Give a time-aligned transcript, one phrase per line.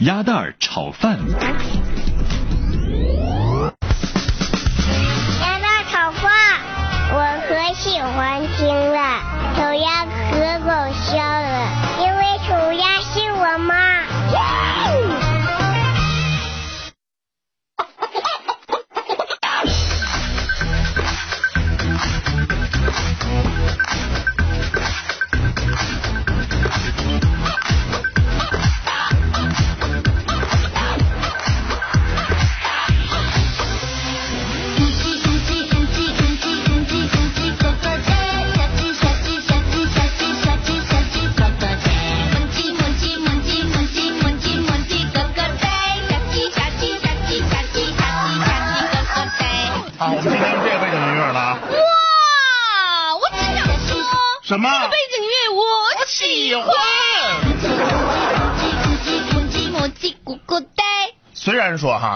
[0.00, 1.18] 鸭蛋炒饭。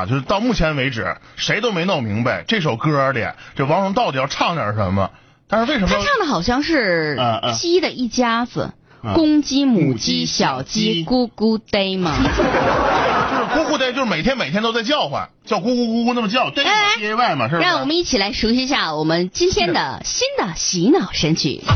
[0.06, 5.10] 就是到目前为止，谁都没弄明白这首歌里这王蓉到底要唱点什么，
[5.48, 6.02] 但是为什么他？
[6.02, 7.18] 唱的好像是
[7.54, 8.72] 鸡的一家子，
[9.02, 12.16] 嗯公鸡、母母鸡鸡、小小鸡咕，咕 day 嘛。
[12.18, 17.68] 就是咕咕 day，，就是每天每天都在叫唤，叫咕咕咕咕那么叫，对哎 D A Y 嘛，是不是？
[17.68, 21.60] 让我们一起来熟悉一下我们今天的新的洗脑神曲。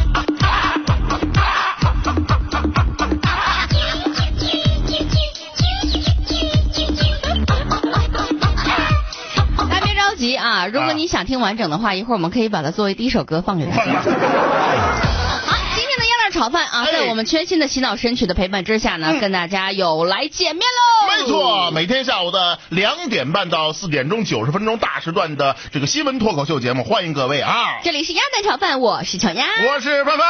[10.17, 13.83] 着急啊，如果你想听完整的话，一会儿我们可以把它作为第一首歌放给大家。
[13.84, 14.06] 好，
[15.77, 21.17] 今天的鸭蛋炒饭啊，哎在我们全新的洗脑神曲的陪伴之下呢，嗯跟大家有来见面喽。
[21.17, 27.80] 没错，每天下午的两点半到四点钟，九十分钟大时段的这个新闻脱口秀节目，欢迎各位啊！
[27.84, 29.45] 这里是鸭蛋炒饭，我是巧鸭。
[29.69, 30.27] 我是范范。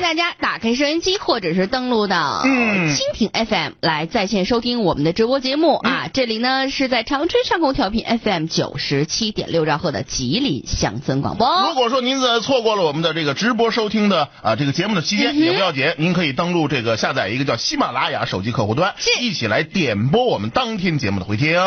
[0.00, 6.04] 欢迎大家打开收音机，或者是登录到嗯蜻蜓 FM 来在线收听我们的直播节目啊。
[6.06, 11.74] 嗯这里呢是在长春上空调频 FM 九十七点六兆赫的吉林乡村广播如。
[11.74, 21.60] 果说您在错过了我们的这个直播收听的啊这个节目的期间，嗯也不要紧，您可以登录这个下载一个叫喜马拉雅手机客户端，一起来点播我们当天节目的回听。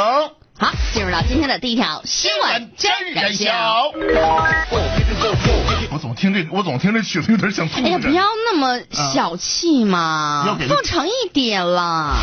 [0.58, 3.46] 好，进入到今天的第一条新闻真人秀。
[5.94, 8.80] 我总听这，我总听这曲子有点想吐哎呀，不要那么
[9.14, 12.16] 小气嘛，放长一点啦。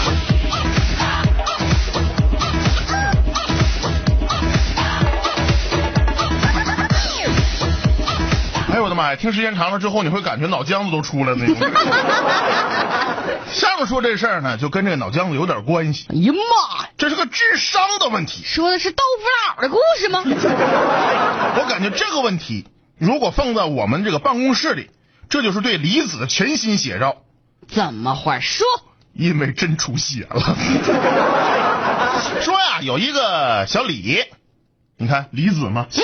[8.72, 9.16] 哎呦我的妈呀！
[9.16, 11.56] 听时间长了之后，你会感觉脑浆子都出来了那种。
[13.52, 16.38] 上面说这事儿呢，就跟这个脑浆子有点关系，哎呀妈
[16.82, 18.42] 呀，这是个智商的问题。
[18.44, 19.22] 说的是豆腐
[19.54, 20.25] 脑的故事吗？
[20.26, 22.66] 我感觉这个问题
[23.00, 24.91] 如果放在我们这个办公室里，
[25.31, 27.16] 这就是对李子的全新写照，
[27.66, 28.66] 怎么话说？
[29.15, 30.41] 因为真出血了。
[32.43, 34.19] 说呀，有一个小李，
[34.99, 35.87] 你看李子吗？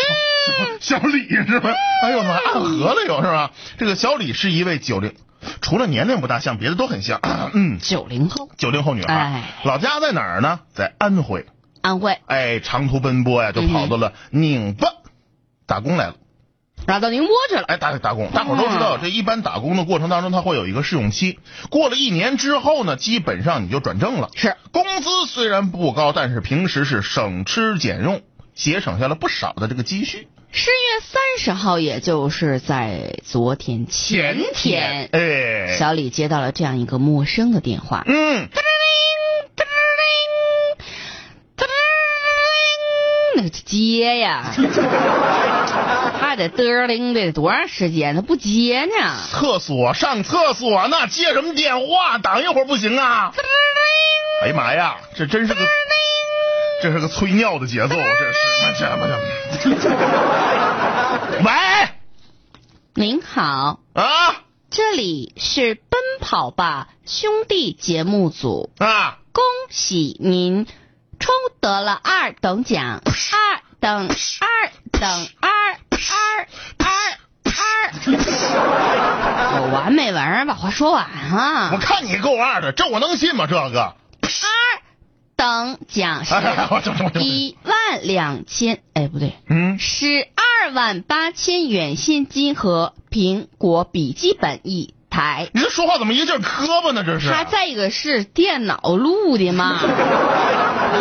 [0.80, 1.70] 小李是吧？
[2.02, 3.50] 哎呦妈，暗合了有是吧？
[3.78, 5.12] 这个小李是一位九零，
[5.60, 7.20] 除了年龄不大像，别的都很像。
[7.52, 10.60] 嗯， 九零后，九零后女孩，哎老家在哪儿呢？
[10.72, 11.44] 在安徽。
[11.82, 14.88] 安徽，哎，长途奔波呀，就跑到了宁波
[15.66, 16.14] 打工来了。
[16.86, 17.64] 然后到宁波去了。
[17.64, 21.38] 哎，打打工，大伙儿都知道，这一般打工的过程当中，他会有一个试用期。
[21.70, 24.30] 过了一年之后呢，基本上你就转正了。
[24.34, 28.22] 是，工资虽然不高，但是平时是省吃俭用，
[28.54, 30.28] 节省下了不少的这个积蓄。
[30.52, 38.04] 十月三十号，也就是在昨天前天，哎，小李接到了这样一个陌生的电话。
[38.06, 38.48] 嗯，
[43.36, 44.44] 那个接呀，
[46.18, 48.14] 还得嘚铃得多长时间？
[48.14, 49.14] 他不接呢。
[49.30, 52.16] 厕所上厕所呢，接什么电话？
[52.18, 53.32] 等一会儿不行啊！
[54.42, 55.60] 哎呀妈呀，这真是个，
[56.82, 58.38] 这是个催尿的节奏，这是，
[58.80, 59.06] 这不
[59.78, 59.90] 这，
[61.44, 61.50] 喂
[62.94, 69.18] 您好，啊这里是《奔跑吧兄弟》节目组，啊！
[69.32, 70.66] 恭喜您
[71.18, 73.12] 抽得了二等奖，二
[73.80, 75.50] 等二等二
[75.98, 76.06] 二
[76.78, 76.86] 二
[77.44, 77.56] 二。
[79.56, 80.46] 有完没完？
[80.46, 81.70] 把话说完啊！
[81.72, 83.46] 我看你够二的，这我能信吗？
[83.46, 84.28] 这个，二
[85.36, 86.34] 等奖是
[87.20, 90.28] 一万两千，哎，不对，嗯，是
[90.64, 95.48] 二万八千元现金和苹果笔记本一台。
[95.52, 97.04] 你这说话怎么一个劲磕巴呢？
[97.04, 99.86] 这是，它这个是电脑录的嘛，不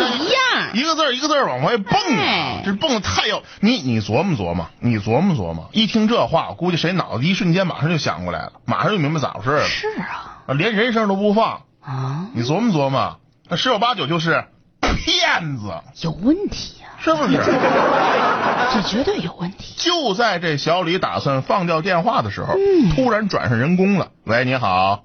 [0.00, 0.36] 一样。
[0.74, 14.44] 一个字一个字往外蹦啊哎，这蹦的太要你你琢磨琢磨，你琢磨琢磨，一听这话，我估计谁脑子一瞬间马上就想过来了，马上就明白咋回事了，是啊，啊连人声都不放，啊，你琢磨琢磨，那十有八九就是
[14.80, 15.72] 骗子，
[16.02, 17.36] 有问题呀、是不是？
[18.72, 19.74] 这绝对有问题。
[19.76, 24.08] 就在这小李打算放掉电话的时候，嗯突然转上人工了。
[24.24, 25.04] 喂，你好，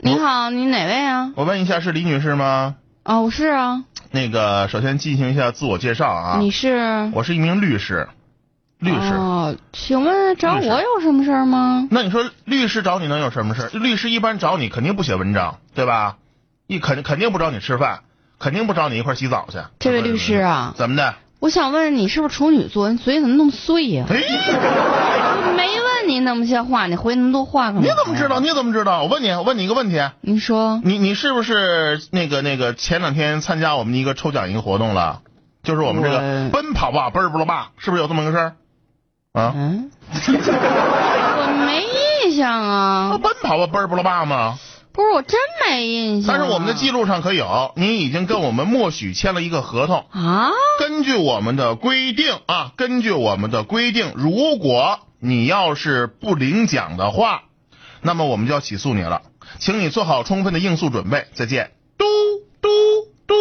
[0.00, 1.32] 你好，你哪位啊？
[1.36, 2.76] 我问一下，是李女士吗？
[3.04, 3.84] 哦，我是啊。
[4.10, 6.38] 那个，首先进行一下自我介绍啊。
[6.38, 7.10] 你是？
[7.14, 8.08] 我是一名律师，
[8.78, 9.14] 律师。
[9.14, 11.88] 哦，请问找我有什么事儿吗？
[11.90, 13.68] 那你说律师找你能有什么事儿？
[13.72, 16.16] 律师一般找你肯定不写文章，对吧？
[16.66, 18.00] 一肯肯定不找你吃饭，
[18.38, 19.58] 肯定不找你一块洗澡去。
[19.78, 21.14] 这位律师啊怎么的？
[21.40, 22.90] 我想问你是不是处女座？
[22.90, 24.14] 你嘴怎么那么碎呀、哎，
[25.56, 27.80] 没问你那么些话，你回那么多话干嘛？
[27.82, 28.40] 你怎么知道？？
[28.40, 29.02] 你怎么知道？
[29.02, 35.20] 我问你，我问你一个问题，你说你你是不是那个那个前两天参加我们一个抽奖一个活动了？
[35.62, 36.18] 就是我们这个
[36.50, 38.52] 奔跑吧奔儿不了吧，是不是有这么个事儿？
[39.32, 41.84] 啊，嗯，我没
[42.26, 42.68] 印象那
[43.14, 44.58] 啊，奔跑吧奔儿不了吧吗？
[44.92, 46.36] 不是我真没印象、啊。
[46.36, 50.06] 但是我们的记录上可有，你已经跟我们默许签了一个合同。
[50.10, 57.42] 啊，根据我们的规定啊，根据我们的规定，如果你要是不领奖的话，
[58.00, 59.22] 那么我们就要起诉你了，
[59.58, 61.28] 请你做好充分的应诉准备。
[61.34, 61.72] 再见。
[61.98, 62.06] 嘟
[62.60, 62.68] 嘟
[63.26, 63.34] 嘟，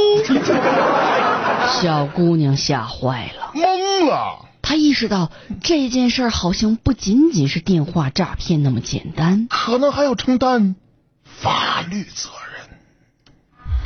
[1.81, 4.45] 小姑娘吓坏了，懵了。
[4.61, 5.31] 她意识到
[5.63, 9.47] 这件事儿好像不仅仅是电话诈骗那么简单。
[9.49, 10.75] 可能还要承担
[11.23, 12.48] 法律责任。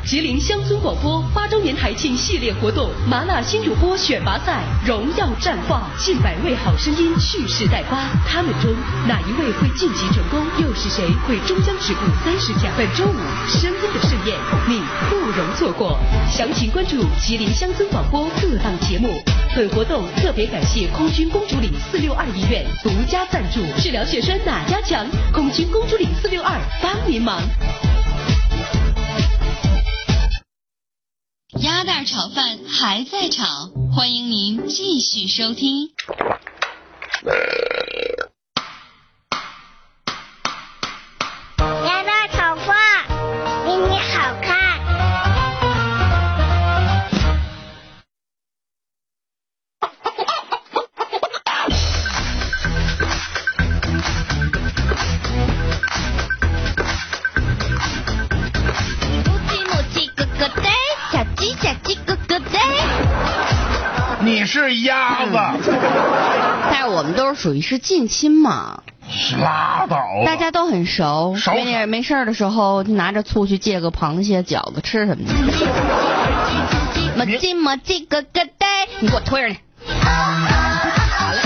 [0.05, 8.69] 吉林乡村广播八周年台庆系列活动麻辣新主播选拔赛荣耀绽放，近百位好声音蓄势待发，他们中
[9.07, 10.45] 哪一位会晋级成功？
[10.61, 12.69] 又是谁会终将止步三十强？
[12.77, 13.15] 本周五
[13.47, 15.97] 声音的盛宴，你不容错过。
[16.29, 19.07] 详情关注吉林乡村广播各档节目。
[19.55, 25.07] 本活动特别感谢空军公主岭四六二医院独家赞助，治疗血栓哪家强？
[25.31, 27.41] 空军公主岭四六二帮您忙。
[31.61, 35.91] 鸭蛋炒饭还在炒，欢迎您继续收听。
[67.43, 68.83] 属于是近亲嘛，
[69.37, 70.23] 拉倒吧。
[70.25, 71.35] 大家都很熟。
[71.35, 75.33] 熟没事没事儿的时候就，拿着醋去借个螃蟹、饺子吃什么的。
[77.17, 79.59] 么鸡么鸡咯咯呆，你给我推上去。
[79.85, 81.41] 好了，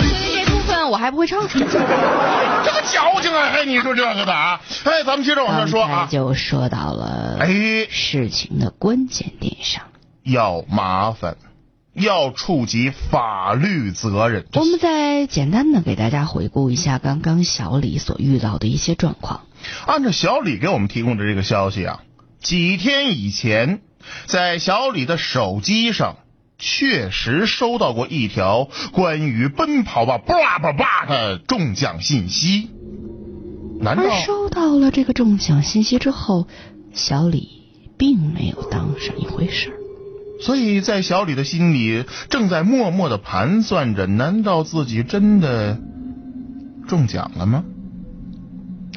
[0.00, 1.46] 对于这部分我还不会唱。
[1.46, 3.50] 这个矫情啊！
[3.52, 4.58] 哎，你说这个的啊？
[4.84, 6.08] 哎，咱们接着往下说啊。
[6.10, 9.82] 就说到了哎，事情的关键点上。
[10.24, 11.36] 要麻烦，
[11.94, 14.46] 要触及法律责任。
[14.54, 19.42] 我们再简单的给大家回顾一下刚刚小李所遇到的一些状况。
[19.86, 22.02] 按照小李给我们提供的这个消息啊，
[22.40, 23.80] 几天以前，
[24.26, 26.16] 在小李的手机上
[26.58, 32.70] 确实收到过一条关于奔跑吧巴拉巴拉的中奖信息。
[33.80, 36.46] 难道而收到了这个中奖信息之后，
[36.92, 37.48] 小李
[37.98, 39.81] 并没有当上一回事儿。
[40.44, 45.78] 所以在小李的心里正在默默的盘算着：难道自己真的
[46.88, 47.64] 中奖了吗？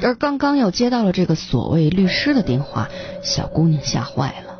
[0.02, 2.88] 而刚刚又接到了这个所谓律师的电话，
[3.22, 4.56] 小姑娘吓坏了。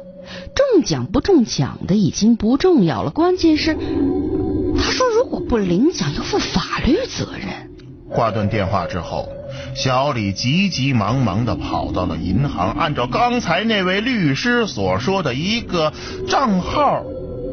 [0.54, 7.70] 中奖不中奖的已经不重要了，关键是她说如果不领奖要负法律责任。
[8.08, 9.28] 挂断电话之后，
[9.76, 15.92] 小李急急忙忙的跑到了银行，按照刚才那位律师所说的一个
[16.26, 17.04] 账号，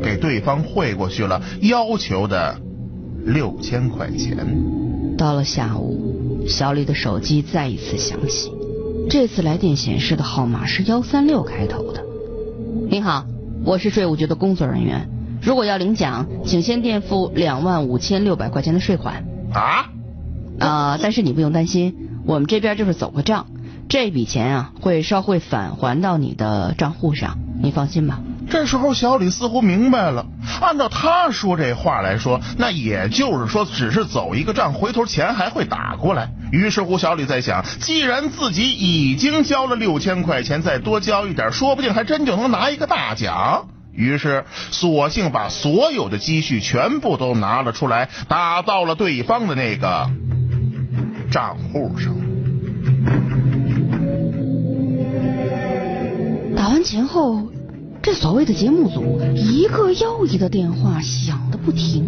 [0.01, 2.58] 给对方汇过去了要求的
[3.25, 4.38] 六千块钱。
[5.18, 8.50] 到了下午，小李的手机再一次响起，
[9.10, 12.06] 这次来电显示的号码是幺三六开头的。
[12.89, 13.25] 您好，
[13.65, 15.10] 我是税务局的工作人员。
[15.42, 19.25] 如果要领奖，请先垫付两万五千六百块钱的税款。
[19.51, 19.89] 啊？
[20.60, 23.48] 啊、但是你不用担心，我们这边就是走个账，
[23.89, 28.20] 这笔钱啊会稍会返还到你的账户上，你放心吧。
[28.50, 30.25] 这时候，小李似乎明白了。
[30.62, 36.30] 按照他说这话来说，那也就是说，只是走一个账，回头钱还会打过来。
[36.51, 43.68] 于是乎，小李在想，既然自己已经交了六千块钱，再多交一点，说不定还真就能拿一个大奖。
[43.92, 50.10] 于是，索性把所有的积蓄全部都拿了出来，打到了对方的那个
[51.34, 52.16] 账户上。
[56.56, 57.48] 打完完前后，
[58.04, 62.04] 这所谓的节目组一个又一个电话响的不停，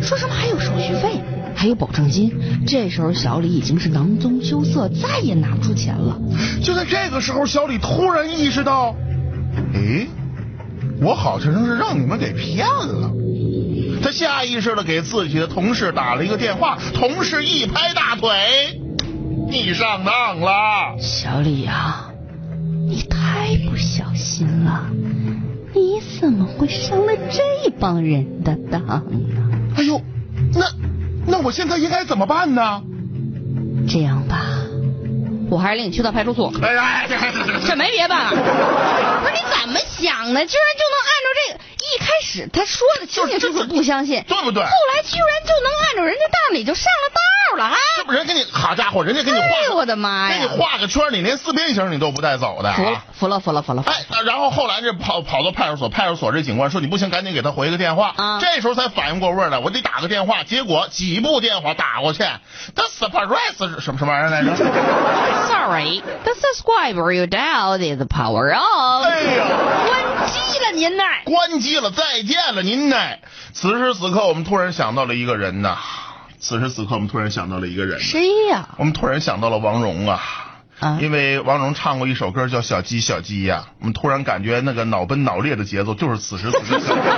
[0.00, 1.20] 说什么还有手续费，
[1.54, 2.32] 还有保证金。
[2.66, 6.18] 这时候小李已经是囊中羞涩，再也拿不出钱了。
[6.60, 8.96] 就在这个时候，小李突然意识到，
[9.74, 10.08] 诶，
[11.00, 13.12] 我好像是让你们给骗了。
[14.06, 18.80] 他下意识的给自己的同事打了一个电话，同事一拍大腿，
[19.50, 20.96] 你上当了。
[21.00, 22.12] 小李啊、
[22.88, 24.86] 你太不小心了，
[25.74, 29.02] 你怎么会上了这帮人的当呢？
[29.76, 30.00] 哎呦，
[30.54, 30.66] 那
[31.26, 32.80] 那我现在应该怎么办呢？
[33.88, 34.46] 这样吧，
[35.50, 36.52] 我还是领你去趟派出所。
[36.62, 37.08] 哎哎，
[37.66, 38.36] 这没别办法。
[39.20, 40.46] 不是你怎么想的？
[40.46, 41.60] 居然就能按照这个？
[41.76, 47.76] 一开始他说的清清楚楚，不相信，对不对后来居然就能按照人家道理就上了道了啊！
[47.96, 50.60] 这不人给你，好家伙，人家给你画哎个，我的妈呀给你！
[50.60, 52.72] 画个圈，你连四边形你都不带走的。
[52.72, 53.82] 服了，服了，服了，服了！
[53.82, 58.12] 服了哎，然后后来这跑跑到派出所，派出所这警官说你不行，赶紧给他回个电话。
[58.16, 60.42] 啊这时候才反应过味儿来，我得打个电话。
[60.44, 62.24] 结果几部电话打过去，
[62.74, 64.56] 他 surprise 是什么什么玩意儿来着
[65.46, 69.04] ？Sorry, the subscriber you dialed is the power of。
[69.06, 69.46] 哎呀，
[69.86, 70.40] 关机
[70.72, 71.02] 了您呢？
[71.24, 72.96] 关机了，再见了您呢。
[73.52, 75.76] 此时此刻，我们突然想到了一个人呐。
[76.38, 78.68] 此时此刻，我们突然想到了一个人，谁呀？
[78.78, 80.20] 我们突然想到了王蓉啊。
[80.78, 87.12] 啊因为王蓉唱过一首歌叫《小鸡小鸡》呀，我们突然感觉那个脑奔脑裂的节奏就是此时此刻想到的。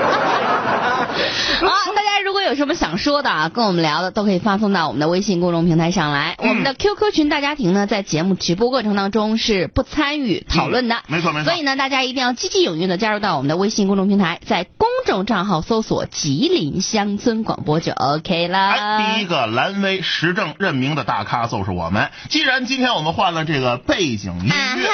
[1.61, 1.98] 好， 大家
[2.29, 6.37] 如果有什么想说的啊，跟我们聊的，都可以发送到我们的微信公众平台上来。
[6.39, 10.97] 嗯我们的 QQ 群大家庭呢，在节目直播过程当中是不参与讨论的。
[10.97, 18.59] 嗯没错没错所以呢，大家一定要积极踊跃的加入到我们的微信公众平台，在公众账号搜索“吉林乡村广播”就 OK 了。
[18.73, 22.11] 哎，第一个蓝威时政任命的大咖就是我们。
[22.29, 24.91] 既然今天我们换了这个背景音乐，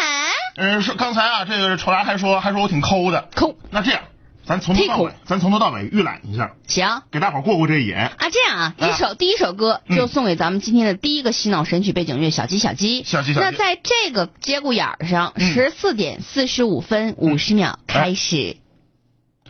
[0.57, 4.03] 嗯，说刚才啊，这个丑牙还说还说我挺抠的，抠那这样，
[4.47, 7.03] 咱从头到尾，咱从头到尾预览一下，行。
[7.11, 7.95] 给大伙儿过过这瘾。
[7.95, 13.03] 啊，这样啊，啊一首、第一首歌就嗯送给咱们今天的第一个洗脑神曲背景乐《小鸡小鸡》。
[13.07, 18.57] 小鸡小鸡那在这个节骨眼儿上，嗯十四点四十五分五十秒开始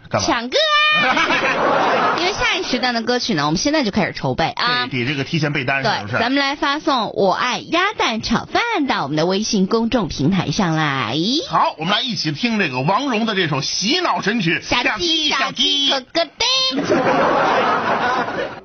[0.09, 0.27] 干嘛？
[0.27, 0.57] 抢歌
[1.03, 2.17] 啊！
[2.19, 4.87] 因为下一时段的歌曲呢，我们现在就开始筹备啊。
[4.87, 6.19] 得得这个提前备单对，是？
[6.19, 11.17] 咱们来发送“我爱鸭蛋炒饭”到我们的微信公众平台上来。
[11.49, 16.85] 好，我们来一起听这个王蓉的这首洗脑神曲《小鸡小鸡咯咯叮。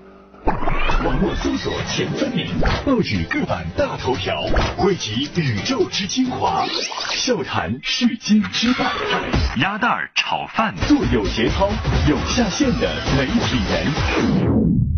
[1.05, 2.45] 网络搜索前三名，
[2.85, 4.41] 报纸各版大头条，
[4.75, 6.65] 汇集宇宙之精华，
[7.11, 9.59] 笑谈世间之大态。
[9.61, 11.69] 鸭蛋炒饭，做有节操、
[12.07, 14.88] 有下限的媒体人。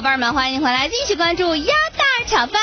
[0.00, 2.58] 宝贝儿们，欢迎回来，继续关注鸭蛋炒饭。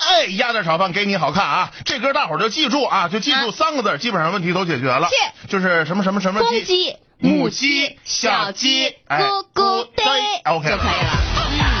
[0.00, 1.72] 哎，鸭蛋炒饭给你好看啊！
[1.86, 5.08] 这歌大伙儿就记住啊，就记住啊三个字儿，基本上问题都解决了。
[5.08, 11.77] 是就是什么什么什么公鸡、母鸡、小鸡，哎咕咕对对，OK 就可以了。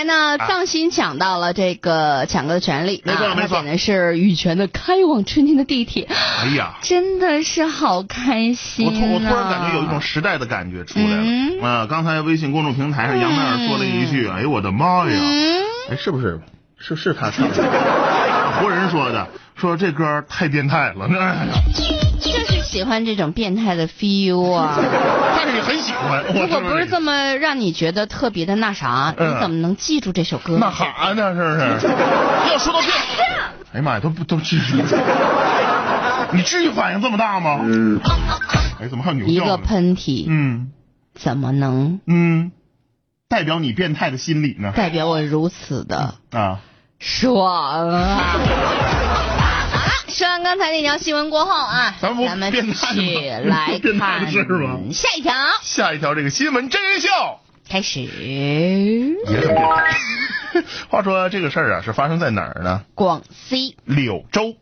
[0.00, 6.04] 好，刚才呢，啊藏心抢到了这个抢购的权利，啊没错没错他点的是羽泉的《开往春天的地铁》，
[6.42, 8.92] 哎呀， 真的是好开心、啊。
[8.92, 11.22] 我突我突然感觉有一种时代的感觉出来了。
[11.24, 16.40] 嗯啊，刚才微信公众平台上杨奈儿说了一句：“哎呦我的妈呀！”嗯，哎，是不是？
[16.82, 17.56] 是是他唱的，
[18.60, 21.06] 活人说的，说这歌太变态了。
[21.08, 21.52] 哎呀，
[22.20, 24.78] 就是喜欢这种变态的 feel 啊。
[25.36, 30.58] 但是你很喜欢，我如果不是这么么让你觉得特别的那啥，嗯你怎么能记住这首歌？
[30.60, 31.34] 那啥呢？
[31.34, 31.94] 是不是？
[32.52, 32.88] 要说到这，
[33.72, 34.60] 哎呀妈呀，都不都至于？
[36.32, 37.60] 你至于反应这么大吗？
[38.80, 39.56] 哎，怎么还有牛一个？
[39.56, 40.70] 喷嚏，嗯
[41.14, 42.52] 怎么能嗯，
[43.28, 44.72] 代表你变态的心理呢？
[44.76, 46.60] 代表我如此的啊，
[47.00, 48.18] 爽啊！
[48.18, 57.08] 好了，说完刚才那条新闻过后啊，咱们咱们变态吗起来变态看的事吗下一条，下一条这个新闻真人秀。
[57.68, 58.02] 开始。
[58.02, 60.62] 也很变态。
[60.90, 62.82] 话说这个事儿啊，是发生在哪儿呢？
[62.94, 64.56] 广西柳州。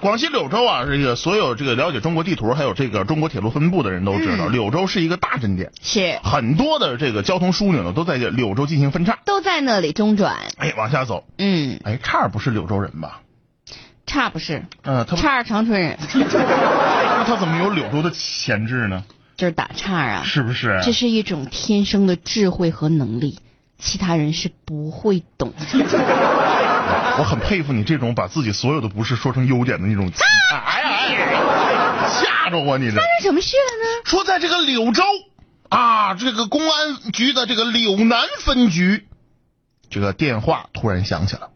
[0.00, 9.18] 广西柳州啊，这个所有这个了解中国地图还有这个中国铁路分布的人都知道，柳州是一个大针点，是很多的这个交通枢纽呢都在柳州进行分叉。
[9.26, 10.36] 都在那里中转。
[10.56, 13.20] 哎，往下走，嗯，哎，叉儿不是柳州人吧？
[14.06, 19.04] 差不是，嗯、叉儿长春人， 那他怎么有柳州的潜质呢？
[19.36, 20.22] 就是打岔啊。
[20.24, 20.80] 是不是？
[20.82, 23.38] 这是一种天生的智慧和能力，
[23.78, 25.52] 其他人是不会懂。
[27.18, 30.14] 我很佩服你这种把自己所有的不是说成优点的那种心
[30.50, 30.56] 态。
[30.56, 32.96] 哎呀哎呀，吓着我你这！
[32.96, 34.02] 发生什么事了呢？
[34.04, 35.02] 说在这个柳州
[35.68, 39.06] 啊，这个公安局的这个柳南分局，
[39.90, 41.50] 这个电话突然响起了，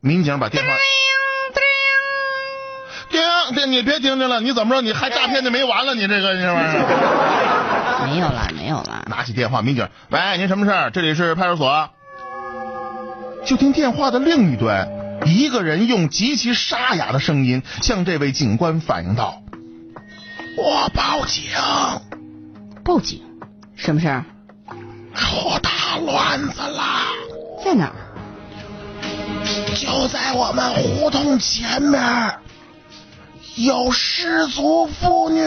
[0.00, 0.72] 民警把电话。
[3.10, 3.20] 叮
[3.56, 4.80] 叮你别听着了，你怎么着？
[4.82, 5.94] 你还诈骗的没完了？
[5.94, 8.06] 你这个这玩意儿。
[8.06, 9.04] 没有了，没有了。
[9.08, 10.90] 拿起电话，民警，喂，您什么事儿？
[10.90, 11.90] 这里是派出所。
[13.50, 14.88] 就听电话的另一端，
[15.26, 19.42] 一个人用极其沙哑的声音向这位警官反映道
[20.56, 21.42] ：“我报警，
[22.84, 23.20] 报警，
[23.74, 24.24] 什么事儿？
[25.16, 26.82] 出大乱子了，
[27.64, 27.96] 在哪儿？
[29.74, 32.00] 就在我们胡同前面，
[33.56, 35.42] 有失足妇女，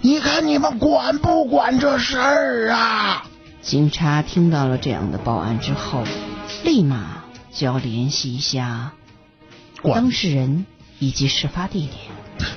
[0.00, 3.22] 你看你们管不管这事儿啊？”
[3.62, 6.02] 警察听到了这样的报案之后，
[6.62, 8.92] 立马就要联系一下
[9.82, 10.66] 当事人
[10.98, 11.96] 以及事发地点，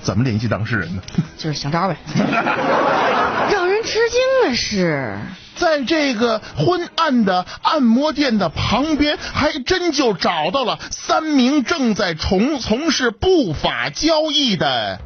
[0.01, 1.01] 怎么联系当事人呢？
[1.37, 1.95] 就是小招呗。
[3.51, 5.17] 让人吃惊的是，
[5.55, 14.99] 在这个昏暗的按摩店的旁边，还真就找到了三名正在从从事不法交易的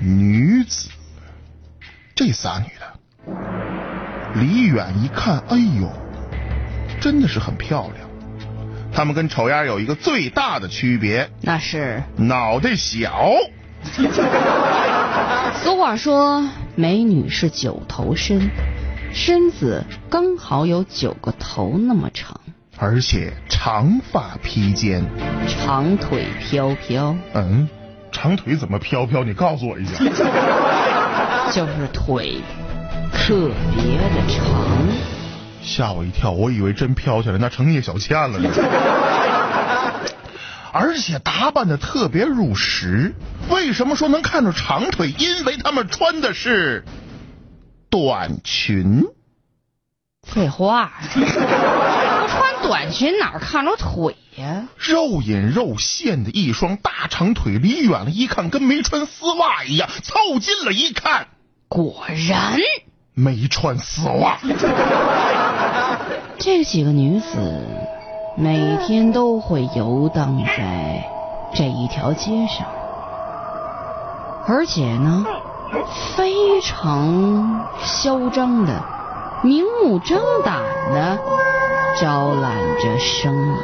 [0.00, 0.90] 女子。
[2.14, 5.90] 这仨女的，离远一看，哎呦，
[7.00, 8.08] 真的是很漂亮。
[8.92, 13.34] 她们跟丑丫有一个最大的区别，那是脑袋小。
[15.62, 18.50] 俗话说，美女是九头身，
[19.12, 22.40] 身子刚好有九个头那么长，
[22.76, 25.04] 而且长发披肩，
[25.46, 27.68] 长腿飘飘，嗯，
[28.10, 29.22] 长腿怎么飘飘？
[29.22, 30.04] 你告诉我一下。
[31.52, 32.40] 就是腿
[33.12, 35.17] 特别的长。
[35.62, 38.50] 吓我一跳，我以为真飘起来，那成聂小倩了呢。
[40.72, 43.14] 而且打扮的特别入时。
[43.50, 45.14] 为什么说能看出长腿？
[45.18, 46.84] 因为他们穿的是
[47.90, 49.04] 短裙。
[50.26, 54.68] 废话，不穿短裙哪看着腿呀？
[54.76, 61.28] 肉隐肉现的一双大长腿，离远了一看跟没穿丝袜一样，凑近了一看，
[61.68, 62.58] 果然，
[63.14, 64.38] 没穿丝袜。
[66.40, 67.66] 这几个女子
[68.36, 71.04] 每天都会游荡在
[71.52, 72.66] 这一条街上，
[74.46, 75.26] 而且呢，
[76.16, 78.84] 非常嚣张的、
[79.42, 81.18] 明目张胆的
[82.00, 83.56] 招揽着生意。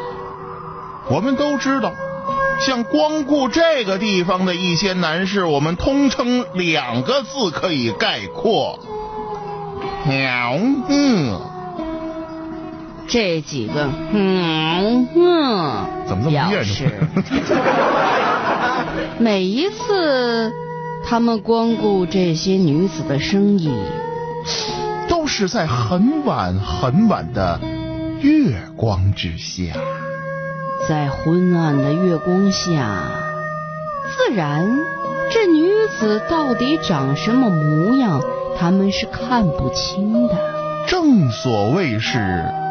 [1.09, 1.93] 我们都知道，
[2.67, 8.81] 像光顾这个地方的一些男士，我们通称两个字可以概括：
[10.05, 11.54] 婊子。
[13.07, 16.91] 这几个，嗯嗯，怎么这么表别扭示
[19.19, 20.53] 每一次
[21.07, 23.71] 他们光顾这些女子的生意，
[25.09, 27.61] 都是在很晚很晚的
[28.21, 29.75] 月光之下。
[30.89, 33.03] 在昏暗的月光下，
[34.17, 34.67] 自然
[35.33, 38.21] 这女子到底长什么模样，
[38.59, 40.35] 他们是看不清的。
[40.87, 42.64] 正所谓是灯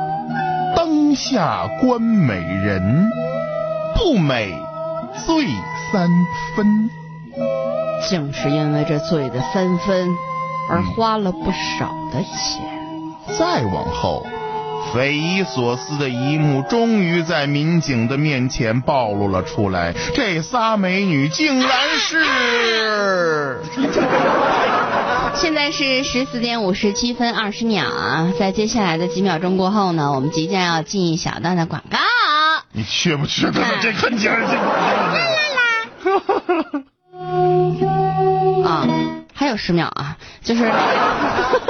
[1.16, 3.10] 下观美人，
[3.96, 4.52] 不美
[5.26, 5.46] 醉
[5.92, 6.10] 三
[6.56, 6.90] 分。
[8.10, 10.10] 正是因为这醉的三分，
[10.70, 12.62] 而花了不少的钱。
[13.38, 14.26] 再往后，
[14.94, 19.94] 匪夷所思的一幕终于在民警的面前暴露了出来。
[20.14, 23.62] 这仨美女竟然是……
[25.36, 31.98] 现在是十四点五十七分二十秒啊，在接下来的几秒钟过后呢，我们即将要进一小段的广告。
[32.72, 33.62] 你缺不缺德？
[33.82, 34.44] 这很尖儿，
[38.64, 38.88] 啊，
[39.34, 40.64] 还有十秒啊，就是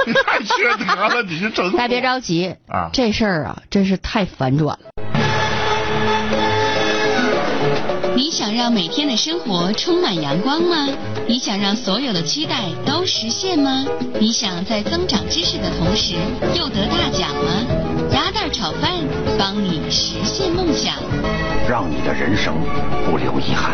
[0.06, 4.90] 你太缺德了，你是整大家别着急啊这事儿啊真是太反转了。
[8.16, 10.88] 你想让每天的生活充满阳光吗？
[11.26, 13.84] 你想让所有的期待都实现吗？
[14.20, 16.14] 你想在增长知识的同时
[16.54, 17.66] 又得大奖吗？
[18.12, 18.92] 鸭蛋炒饭，
[19.36, 20.94] 帮你实现梦想。
[21.68, 22.54] 让你的人生
[23.10, 23.72] 不留遗憾。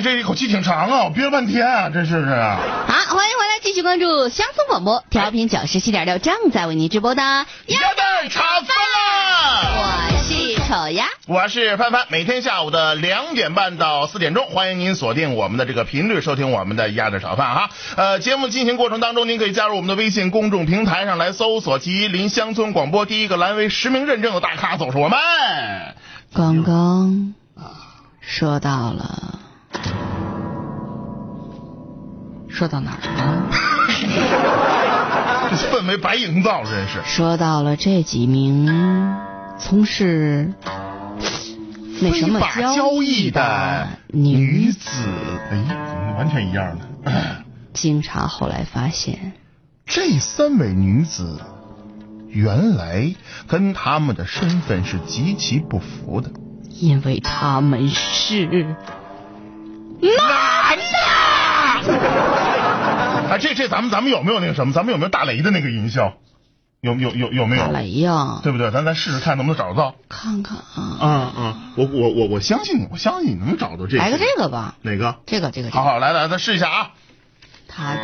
[0.00, 2.60] 这这一口气挺长啊，我憋了半天啊，这是是啊。
[2.86, 8.68] 好，欢迎回来，继续关注乡村广播，调频九十七点六，正在为您直播的鸭鸭蛋儿炒饭。
[8.94, 9.58] 啦！
[9.76, 11.06] 我是丑鸭。
[11.26, 17.10] 我是潘潘，每天下午的两点半到四点钟，欢迎您锁定我们的这个频率，收听我们的鸭。
[17.10, 17.70] 蛋炒饭哈。
[17.96, 25.18] 呃，节目进行过程当中，您可以加入我们的微信公众平台上来搜索吉林乡村广播，第一个蓝为实名认证的大咖总是我们。
[26.32, 27.34] 刚刚
[28.20, 29.40] 说到了，
[32.48, 33.50] 说到哪儿了？
[35.50, 37.00] 这氛围白营造，真是。
[37.04, 39.16] 说到了这几名
[39.58, 40.52] 从事
[42.00, 44.88] 那什么交易的的女女子，
[45.50, 46.84] 哎，怎么完全一样呢？
[47.72, 49.32] 经查后来发现，
[49.86, 51.40] 这三位女子
[52.28, 53.14] 原来
[53.46, 56.30] 跟他们的身份是极其不符的。
[56.80, 58.76] 因为他们是男
[60.76, 60.97] 的！
[61.86, 64.72] 啊， 这这咱们咱们有没有那个什么？
[64.72, 66.14] 咱们有没有大雷的那个音效？
[66.80, 67.62] 有有有有没有？
[67.64, 68.70] 大雷呀，对不对？
[68.70, 69.96] 咱咱试试看能不能找得到。
[70.08, 73.98] 看看啊，嗯嗯，我我我我相信你，我相信你能找到这个。
[73.98, 75.16] 来个这个吧，哪个？
[75.26, 76.90] 这个这个，好好来来，咱试一下啊！
[77.66, 78.00] 他居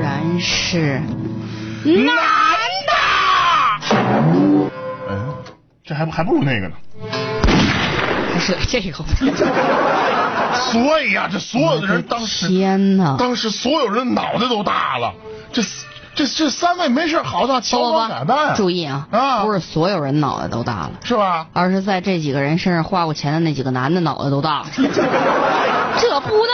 [0.00, 1.00] 然是
[1.84, 2.06] 男
[2.86, 2.92] 的！
[5.10, 5.34] 嗯，
[5.84, 6.76] 这还不还不如那个呢。
[8.32, 9.04] 不是 这个，
[10.72, 13.16] 所以呀、这所有的人当时天哪！
[13.18, 15.12] 当时所有人脑袋都大了。
[15.52, 15.62] 这
[16.14, 21.46] 这这三位没事好大乔不装打扮，注意啊，啊不是所有人脑袋都大了，是吧？
[21.52, 26.46] 而是在这几个人身上花过钱的那几个男的脑袋都大了， 这不能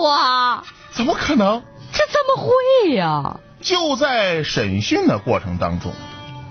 [0.00, 0.62] 够啊！
[0.92, 1.62] 怎么可能？
[1.92, 3.36] 这怎么会呀？
[3.60, 5.92] 就在审讯的过程当中，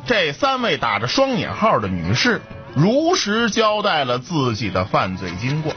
[0.08, 2.42] 这三位打着双引号的女士
[2.76, 5.74] 如实交代了自己的犯罪经过。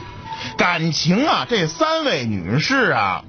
[0.57, 3.23] 感情啊，这三位女士啊，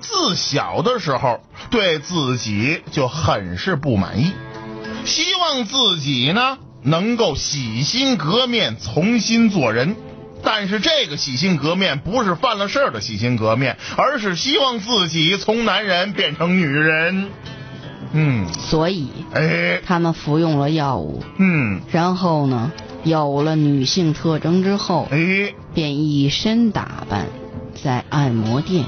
[0.00, 1.40] 自小的时候
[1.70, 4.32] 对自己就很是不满意，
[5.04, 9.96] 希望自己呢能够洗心革面，重新做人。
[10.46, 17.30] 但是这个洗心革面不是犯了事儿的洗心革面，而是希望自己从男人变成女人。
[18.12, 22.70] 嗯，所以哎，他们服用了药物，嗯，然后呢，
[23.04, 27.26] 有了女性特征之后，哎，便一身打扮，
[27.82, 28.86] 在按摩店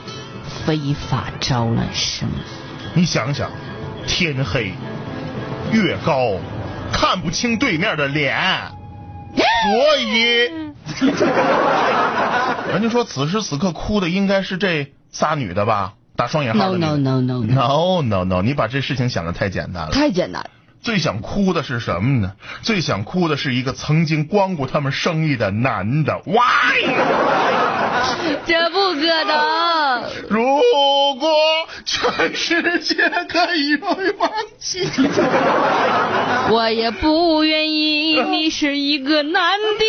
[0.65, 2.33] 非法招揽生意。
[2.95, 3.51] 你想想，
[4.07, 4.73] 天黑，
[5.71, 6.33] 月高，
[6.93, 8.35] 看不清对面的脸，
[9.37, 10.51] 所以，
[12.73, 15.93] 人家说此时此刻哭的应该是这仨女的吧？
[16.17, 19.91] 打双引号 No no no no no，no no no，你把这事情想的太简单了。
[19.91, 20.51] 太简单了。
[20.87, 22.31] 最想哭的是什么呢？
[22.63, 26.23] 最想哭的是一个曾经光顾他们生意的男的。
[26.25, 26.39] Why？
[28.47, 30.05] 这不可能！
[30.31, 30.45] 如
[31.19, 31.29] 果
[31.85, 32.95] 全世界
[33.29, 34.89] 可以让你忘记，
[36.51, 39.43] 我也不愿意你是一个男
[39.79, 39.85] 的，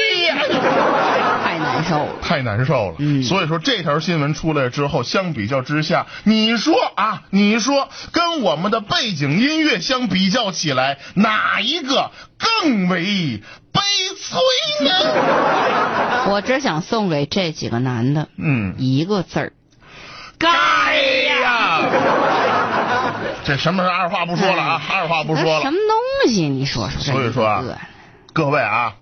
[1.44, 2.10] 太难受了。
[2.22, 2.96] 太难受了。
[2.98, 13.82] 嗯所以说这条新闻出来之后，相比较之下，你说啊，你说跟我们的背景音乐相比较起来，哪一个更为悲
[14.20, 14.40] 催
[14.88, 16.28] 呢？
[16.32, 19.54] 我只想送给这几个男的嗯，一个字儿：
[20.38, 20.48] 该
[21.42, 21.82] 呀！
[23.44, 25.72] 这什么是二话不说了啊，二话不说了什。
[25.72, 26.50] 么东西？
[26.50, 27.00] 你说说。
[27.14, 27.64] 所以说
[28.34, 28.96] 各位啊，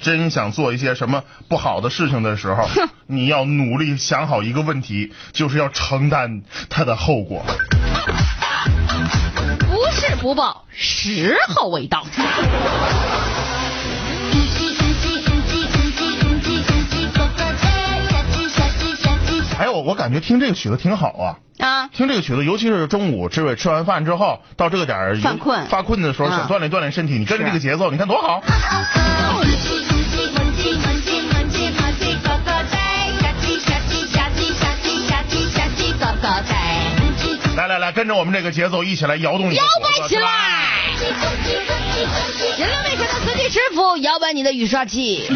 [0.00, 2.68] 真想做一些什么不好的事情的时候，
[3.06, 7.46] 你要努力想好一个问题，就是要承担它的后果。
[10.24, 12.02] 不是不报，时候未到。
[12.02, 12.08] 母
[14.56, 17.68] 鸡母鸡母鸡母鸡母鸡母鸡咯咯在，
[18.08, 21.36] 小鸡小鸡小鸡小哎，我我感觉听这个曲子挺好啊。
[21.58, 27.18] 啊，听这个曲子，尤其是中午吃完吃完饭之后，到这个点儿犯困发困的时候，啊想锻炼锻炼身体。
[27.18, 28.42] 你跟着这个节奏，你看多好！
[37.56, 40.82] 来来来，跟着我们这个节奏一起来摇动你的摇摆起来！
[42.58, 45.28] 人类卫生的司机师傅，摇摆你的雨刷器。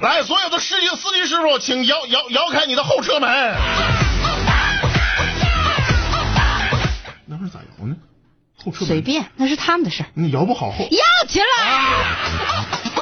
[0.00, 3.30] 来，所有的司机司机师傅，请摇摇摇开你的后车门。
[7.26, 7.94] 那会儿咋摇呢？
[8.56, 10.06] 后车门随，便，那是他们的事儿。
[10.14, 10.88] 你摇不好后。
[10.90, 11.44] 摇起来！
[11.64, 12.93] 呃，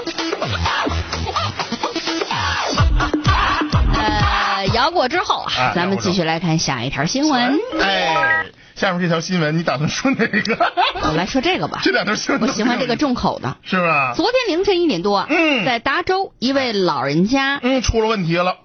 [4.82, 7.56] 摇过之后哎啊，咱们继续来看下一条新闻。
[7.80, 10.72] 哎，下面这条新闻你打算说哪个？
[11.08, 13.56] 我来说这个吧，这两条新闻我喜欢这个重口的。
[13.62, 14.12] 是吧？
[14.16, 18.56] 昨天凌晨一点多，嗯在达州，一位老人家嗯，出了问题了。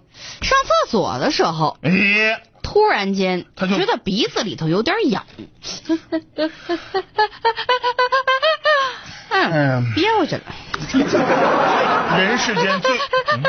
[0.41, 5.23] 上厕所的时候，哎，突然间他就觉得鼻子里头有点痒，
[9.29, 10.41] 嗯，嗯，憋回去了。
[12.17, 13.43] 人世间最 嗯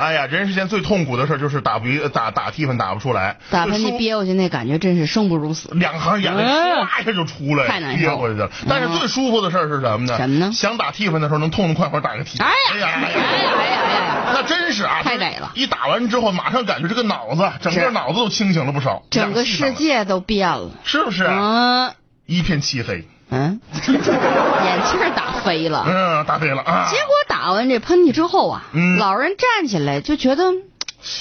[0.00, 5.68] 哎呀，人世间最痛苦的事就是打鼻打打嚏粉打不出来，打喷嚏憋回去那感觉真是生不如死。
[5.72, 8.50] 两行眼泪嗯唰一下就出来，太难受憋回去了。
[8.66, 10.16] 但是最舒服的事儿是什么呢？
[10.16, 12.38] 什么呢想打嚏粉的时候能痛痛快快打个 T，。
[12.38, 14.32] 哎呀哎呀哎呀哎呀哎呀！
[14.32, 20.70] 那真是啊，太美了一打完之后，马上感觉这个脑子，整个脑子都清醒了不少，整个世界都变了。
[20.82, 21.24] 是不是？
[21.24, 21.92] 嗯
[22.26, 25.84] 一片漆黑，嗯， 眼镜儿打飞了。
[25.86, 26.88] 嗯，打飞了啊！
[26.90, 30.44] 结果打完这喷嚏之后啊，嗯老人站起来就觉得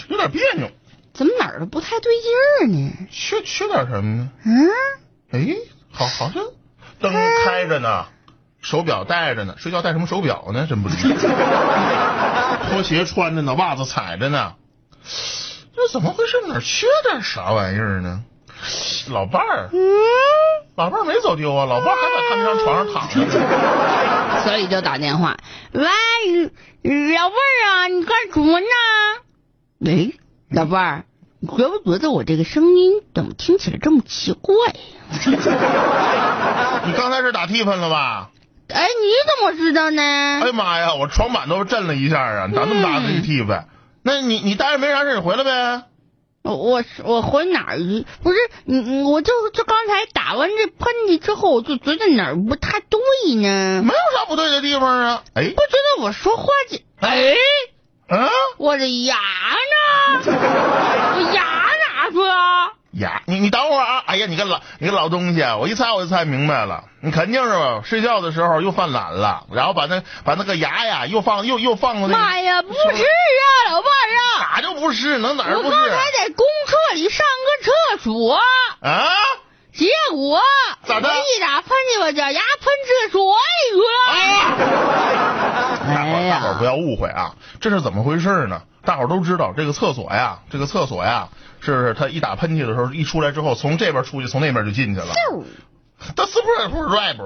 [0.07, 0.69] 有点别扭，
[1.13, 2.91] 怎么哪儿都不太对劲儿呢？
[3.11, 4.29] 缺缺点什么呢？
[4.45, 4.69] 嗯，
[5.31, 5.55] 哎，
[5.91, 6.43] 好，好像
[6.99, 7.13] 灯
[7.45, 8.05] 开着呢，
[8.61, 10.65] 手表戴着呢，睡觉戴什么手表呢？
[10.67, 11.15] 真不知道。
[12.69, 14.53] 拖鞋穿着呢，袜子踩着呢，
[15.75, 16.37] 这怎么回事？
[16.47, 18.23] 哪儿缺点啥玩意儿呢？
[19.11, 19.79] 老伴儿，嗯，
[20.75, 24.43] 老伴儿没走丢啊，老伴儿还在他那张床上躺着呢。
[24.43, 25.37] 所以就打电话，
[25.71, 28.65] 喂，老伴儿啊，你干什么呢？
[29.79, 30.15] 喂，
[30.49, 31.03] 老伴儿，
[31.39, 34.73] 你觉不觉得我这个声音怎么听起来这么奇怪呀？
[36.85, 38.29] 你刚才是打嚏喷了吧？
[38.69, 40.01] 哎，你怎么知道呢？
[40.01, 42.45] 哎呀妈呀，我床板都震了一下啊！
[42.47, 43.65] 你咋那么大的一嚏粉？
[44.03, 45.83] 那你你待着没啥事，你回来呗。
[46.49, 48.05] 我我我回哪儿去？
[48.23, 52.99] 不是你你我就就刚才打完这喷嚏之后，我就觉得哪儿不太对
[53.35, 53.81] 呢。
[53.83, 55.23] 没有啥不对的地方啊。
[55.33, 57.33] 哎不，觉得我说话这哎，
[58.07, 60.21] 啊我的牙呢？
[60.25, 62.71] 我牙哪去啊？
[62.91, 64.03] 呀，你你等会儿啊！
[64.05, 67.81] 哎呀，你个老你个老东西，啊我一猜我就猜明白了，你肯定是吧？
[67.83, 74.09] 睡觉的时候又犯懒了，然后把那把那个牙呀又放又又放到那妈呀，不是啊，老伴儿
[74.41, 75.17] 啊，咋就不是？
[75.19, 78.39] 能哪儿不是我刚才在公厕里上个厕所，
[78.81, 79.09] 啊？
[79.71, 80.41] 结果
[80.85, 84.65] 咋的一打喷嚏，我这牙喷厕所里去了。
[85.93, 88.63] 大伙哎呀儿大伙儿不要误会啊，这是怎么回事呢？
[88.89, 91.29] 大伙都知道，这个厕所呀，这个厕所呀，
[91.61, 95.13] 是他一打喷嚏的时候，一出来之后，从这边出去，从那边就进去了。
[96.15, 97.17] 他是不是不是 rap？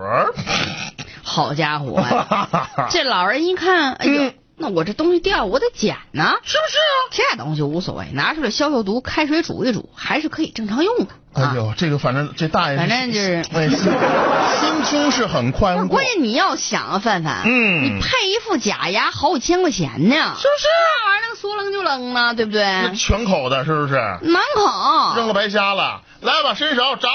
[1.23, 2.88] 好家伙呀！
[2.91, 6.31] 这老人一看，哎呦嗯，那我这东西掉，我得捡呢。
[6.43, 6.95] 是不是啊？
[7.11, 11.07] 这东西无所谓，拿出来消消毒，开水煮一煮，还是可以正常用的。
[11.33, 13.79] 啊，哎呦，这个反正这大爷，反正就是哎，心
[14.85, 21.01] 心胸是很宽广，关键你要想啊，范范，嗯你配一副假牙好几千块钱呢，是不是啊？
[21.01, 22.63] 这玩意儿能说扔就扔呢，对不对？
[22.63, 23.95] 那全口的，是不是？
[24.21, 25.15] 满口。
[25.17, 26.01] 扔了白瞎了。
[26.21, 27.09] 来吧，伸手找。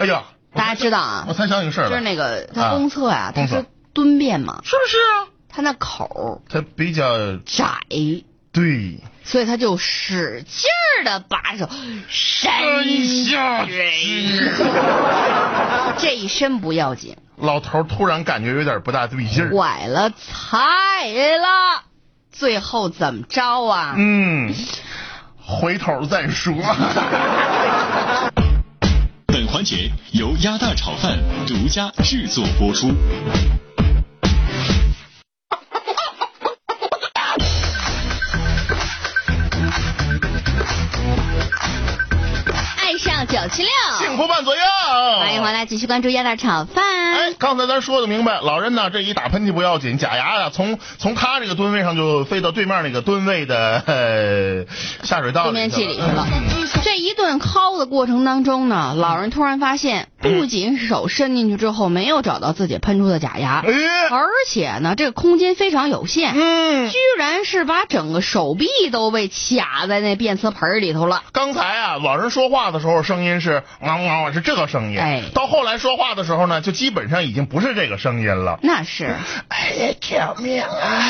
[0.00, 3.46] 哎呀，大家知道啊我才想起个事儿，就是那个啊他公厕呀，他
[3.92, 5.30] 蹲便嘛，是不是啊？
[5.54, 7.78] 他那口它比较窄，
[8.50, 11.70] 对，所以他就使劲儿的把手
[12.08, 14.50] 伸下去，
[15.96, 19.50] 这一伸不要紧，老头儿突然感觉有点不大对劲儿。
[19.52, 21.84] 崴了菜了，
[22.32, 23.94] 最后怎么着啊？
[23.96, 24.52] 嗯，
[25.40, 26.52] 回头再说。
[29.28, 32.92] 本环节由鸭大炒饭独家制作播出。
[43.04, 43.13] 下。
[43.26, 44.60] 九七六，幸福伴左右。
[45.18, 46.84] 欢迎回来，继续关注鸭蛋炒饭。
[46.84, 56.26] 哎，刚才咱说的明白，老人呢这一打喷嚏不要紧，假牙呀从从他这个吨位上就飞到对面那个吨位的、呃、下水道蹲便器里去嗯了。
[56.82, 63.72] 这一顿敲的过程当中呢，老人突然发现，不仅手伸进去之后没有找到自己喷出的假牙，哎，
[64.10, 71.22] 而且呢，这个空间非常有限，嗯居，然是把整个手臂都被卡在那便瓷盆里头了。
[71.32, 74.98] 刚才啊，老人说话的时候声音是汪汪，是这个声音。
[74.98, 78.58] 哎到后来说话的时候呢，就基本上已经不是这个声音了。
[78.62, 79.16] 那是
[79.48, 81.02] 哎呀，救命啊！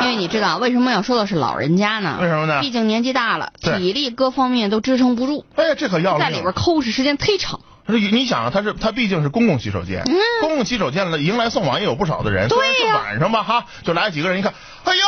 [0.02, 2.18] 因为你知道为什么要说的是老人家呢？
[2.20, 6.20] 为什么呢毕竟年纪大了，体力各方面都支撑不住，哎呀，这可要命！
[6.20, 7.60] 在里边抠是时间忒长。
[7.86, 10.04] 你想啊，他是他毕竟是公共洗手间，
[10.40, 12.48] 公共洗手间了，迎来送往也有不少的人。
[12.48, 14.52] 虽然是晚上吧，哈，就来几个人，一看，
[14.84, 15.02] 哎呦，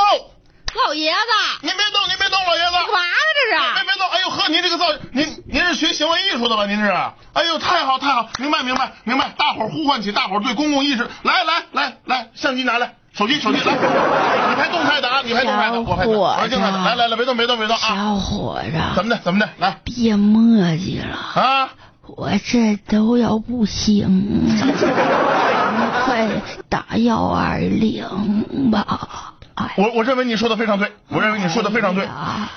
[0.74, 1.16] 老爷子，
[1.62, 3.74] 您别动，您别动，老爷子，干嘛呢这是？
[3.74, 6.66] 别别动，哎呦呵，您这个造，您您是学行为艺术的吧？
[6.66, 6.86] 您是？
[7.32, 12.94] 哎呦，太好太好，明白明白明白，大伙儿呼唤起大伙儿对公共意识，来来来来，相机拿来。
[13.12, 17.80] 手机手机来，你拍动态的啊，你拍动态的，我拍我拍静态的，来来来，别动别动别动啊！
[17.82, 19.48] 小伙子，怎么的怎么的？
[19.58, 21.70] 来，别墨迹了啊！
[22.06, 24.06] 我这都要不行
[24.46, 26.28] 了，你 快
[26.68, 29.34] 打幺二零吧！
[29.76, 32.08] 我我认为你说的非常对，我认为你说的非常对。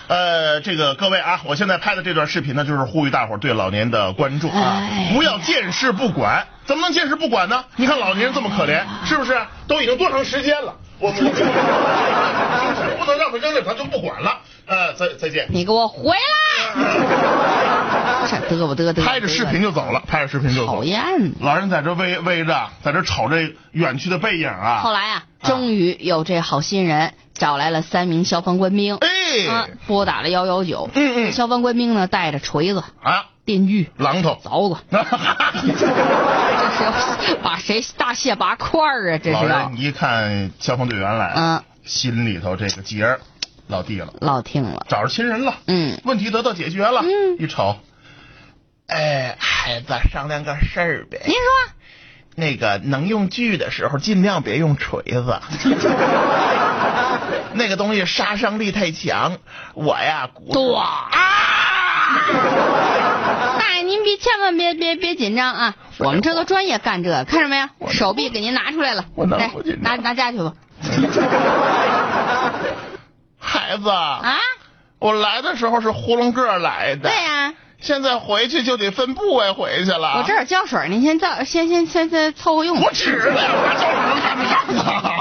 [0.07, 6.47] 呃，这个各位啊，我现在拍的这段视频呢，就是呼吁大伙对老年的关注啊，不要见事不管。
[6.65, 7.65] 怎么能见事不管呢？
[7.75, 9.37] 你看老年人这么可怜，是不是？
[9.67, 11.19] 都已经多长时间了，我们
[12.97, 14.39] 不能让他扔了，他就不管了。
[14.65, 15.47] 呃，再再见。
[15.49, 16.17] 你给我回来！
[18.49, 19.03] 这嘚啵嘚嘚？
[19.03, 20.67] 拍着视频就走了，拍着视频就走。
[20.67, 21.33] 讨厌！
[21.41, 24.79] 老人在这围围着，在这瞅这远去的背影啊。
[24.81, 30.89] 后来啊，终于有这好心人找来了三名消防官兵，哎，拨打了幺幺九。
[30.93, 31.31] 嗯嗯。
[31.31, 33.25] 消防官兵呢，带着锤子啊。
[33.45, 39.17] 电锯、榔头、凿子， 这是要把谁大卸八块啊？
[39.21, 39.45] 这是。
[39.45, 43.19] 老人一看消防队员来了，嗯心里头这个结儿
[43.67, 47.77] 落地了，老听了，找着亲人了，嗯，问题得到解决了，嗯，一瞅，
[48.87, 51.21] 哎，孩子，商量个事儿呗。
[51.25, 51.41] 您说，
[52.35, 55.39] 那个能用锯的时候，尽量别用锤子，
[57.53, 59.37] 那个东西杀伤力太强。
[59.73, 61.09] 我呀，多啊！
[63.59, 65.75] 大爷，您别千万别别别紧张啊！
[65.99, 67.67] 我们这都专业干这个，看着没有？
[67.91, 70.53] 手臂给您拿出来了，来拿拿家去吧。
[73.63, 74.23] 孩子啊，
[74.99, 77.09] 我来的时候是囫囵个来的。
[77.09, 77.53] 对呀。
[77.79, 80.17] 现在回去就得分部位回去了。
[80.17, 82.81] 我这儿胶水，您先造，先先先先凑合用。
[82.81, 84.65] 我指了，拿胶水能看得上
[85.03, 85.12] 吗？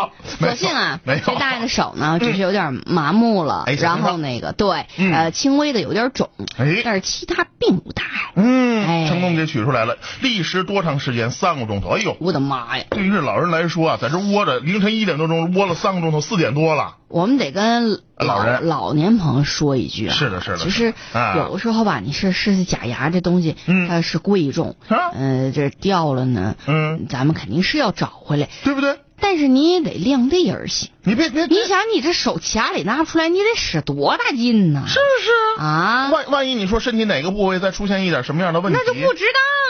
[0.49, 1.21] 所幸啊， 没有。
[1.25, 8.33] 这大爷的手呢，只是有点麻木了，然后那个对，呃，轻微的有点肿，哎，但是其他并不大碍。
[8.35, 11.31] 嗯，成功给取出来了，历时多长时间？
[11.31, 11.91] 三个钟头。
[11.91, 12.85] 哎呦，我的妈呀！
[12.91, 16.97] 对于这老人来说啊，在这窝着，凌晨一点多钟窝了三个钟头，四点多了。
[17.09, 20.57] 我们得跟老人、老年朋友说一句啊，是的，是的。
[20.57, 20.95] 其实
[21.37, 23.55] 有的时候吧，你是是假牙这东西，
[23.89, 24.77] 它是贵重，
[25.15, 28.97] 嗯，这掉了呢，嗯，咱们肯定是要找回来，对不对？
[29.23, 30.91] 但是你也得量力而行。
[31.05, 34.83] 你别别，你想你这手卡里拿不出来，你得使多大劲呢？
[34.89, 36.11] 是不是啊？
[36.11, 39.25] 万万一你说身体哪个部位再出现一点什么样的问题，那就不值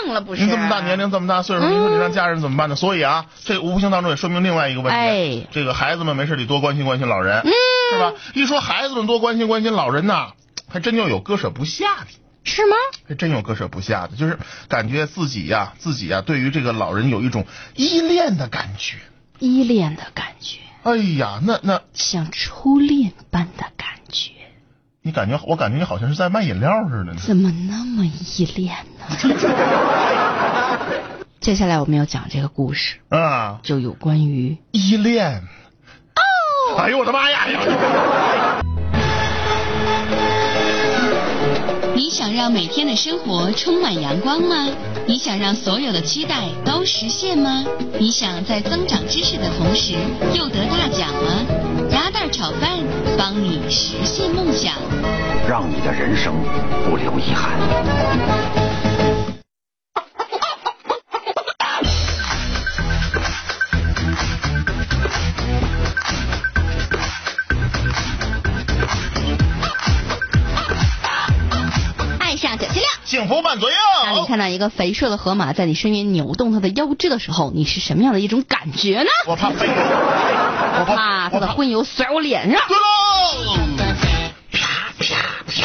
[0.06, 0.42] 当了，不是？
[0.42, 2.74] 你这么大年龄，这么大岁数，你说你让家人怎么办呢？
[2.74, 7.52] 所以啊，这无形当中也说明另外一个问题，哎，这个孩子们没事得多关心关心老人，嗯，
[7.92, 8.14] 是吧？
[8.34, 10.32] 一说孩子们多关心关心老人呐，
[10.68, 12.06] 还真就有割舍不下的，
[12.44, 12.76] 是吗？
[13.06, 14.38] 还真有割舍不下的，就是
[14.68, 18.96] 感觉自己呀，自己呀，对于这个老人有一种依恋的感觉。
[19.42, 24.30] 依恋的感觉，哎呀，那那像初恋般的感觉。
[25.02, 27.20] 你感觉，我感觉你好像是在卖饮料似的呢。
[27.26, 29.06] 怎么那么依恋呢？
[31.40, 35.42] 接下来我们要讲这个故事啊，就有关于依恋。
[36.14, 37.44] 哦，哎呦我的妈呀！
[42.02, 44.66] 你想让每天的生活充满阳光吗？
[45.06, 47.64] 你想让所有的期待都实现吗？
[47.96, 49.94] 你想在增长知识的同时
[50.34, 51.46] 又得大奖吗？
[51.92, 52.80] 鸭蛋炒饭
[53.16, 54.74] 帮你实现梦想，
[55.48, 56.34] 让你的人生
[56.90, 58.71] 不留遗憾。
[73.32, 73.76] 幸福伴左右。
[74.04, 79.08] 当你看到一个肥硕的河马在你身边扭动它的腰肢的时候，你是什么样的一种感觉呢？
[79.26, 82.60] 我怕飞，我怕它的荤油甩我脸上。
[82.68, 82.82] 对喽，
[84.52, 85.16] 啪啪
[85.46, 85.56] 啪。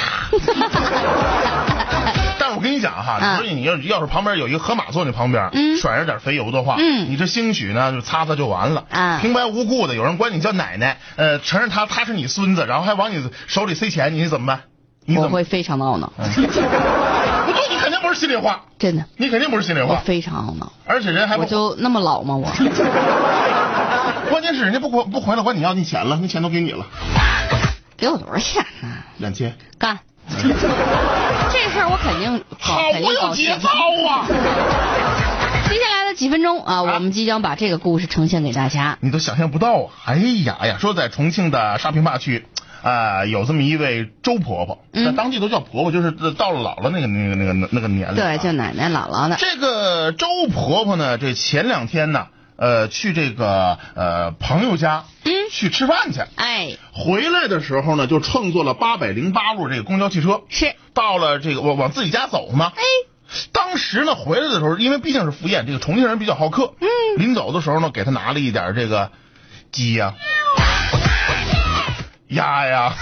[2.39, 5.51] 但是我跟你讲哈，所以你要要是旁边有一个河马坐你旁边，
[5.81, 8.85] 甩着点肥油的话，嗯你这兴许呢就擦擦就完了。
[9.19, 14.61] 平白无故的有人管你叫奶奶，呃，承认他他是你孙子，然后还往你手里塞钱，你怎么办？
[15.17, 16.13] 我会非常懊恼。
[18.07, 18.61] 不是心里话。
[18.79, 19.95] 真的，你肯定不是心里话。
[19.95, 20.71] 我非常懊恼。
[20.85, 22.35] 而且人还我就那么老吗？
[22.35, 22.47] 我。
[24.29, 26.85] 关键是人家不不回来管你要你钱了，那钱都给你了。
[27.97, 28.89] 给我多少钱呢？
[29.17, 29.55] 两千。
[29.77, 29.99] 干。
[30.29, 33.69] 这事儿我肯定好，我有节操
[34.09, 34.27] 啊。
[35.69, 38.97] 接下来的几分钟啊，我们即将把这个故事呈现给大家。
[39.01, 39.91] 你都想象不到啊！
[40.05, 42.45] 哎呀呀，说在重庆的沙坪坝区。
[42.87, 45.03] 啊、有这么一位周婆婆，嗯。
[45.05, 48.35] 在当地都叫婆婆，就是到了姥姥那个那个那个那个年龄、啊。
[48.35, 49.35] 对，叫奶奶姥姥的。
[49.37, 55.33] 这个周婆婆呢，这前两天呢，呃，去这个呃朋友家，嗯。
[55.49, 62.73] 去吃饭去，哎，回来的时候呢，就乘坐了八百零八路这个公交汽车，是，到了这个往往自己家走嘛。
[62.75, 62.83] 哎，
[63.53, 69.09] 当时呢，回来的时候，因为毕竟是赴宴，这个重庆人比较好客，嗯，临走的时候呢，给他拿了一点这个
[69.71, 70.15] 鸡呀、
[72.29, 72.93] 鸭呀、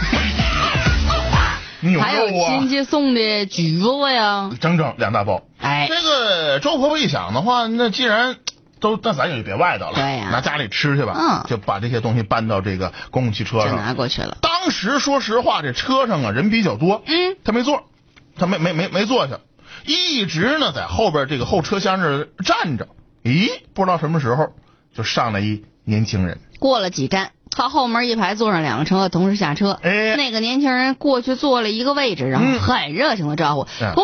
[1.82, 4.51] 牛还有肉啊亲，戚送的橘子呀。
[4.61, 5.41] 整整两大包。
[5.59, 8.38] 哎，这个周婆婆一想的话，那既然
[8.80, 13.78] 都，那咱也就别外头了，对呀拿家里吃去吧，嗯就把这些东西搬到这个公共汽车就上。
[13.78, 14.38] 拿过去了。
[14.41, 17.84] 当时说实话，这车上啊人比较多，嗯，他没坐，
[18.38, 19.39] 他没没没没坐下，
[19.86, 22.88] 一直呢在后边这个后车厢这儿站着。
[23.23, 24.49] 咦，不知道什么时候
[24.95, 29.80] 就上来一年轻人，过了几站，靠后门一排坐上两个乘客同时下车。
[29.82, 34.03] 哎那个年轻人过去坐了一个位置，然后嗯很热情的招呼：“嗯婆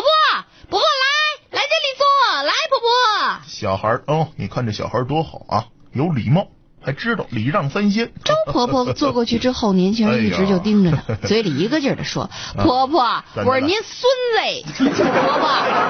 [0.70, 3.40] 婆婆来，来这里坐，来婆婆。
[3.46, 6.46] 小孩儿哦，你看这小孩多好啊，有礼貌，
[6.82, 15.48] 还知道礼让三先。”周婆婆坐过去之后， 年轻人一直就盯着她，嘴里一个劲儿的说：“婆婆，我是您孙子，婆婆，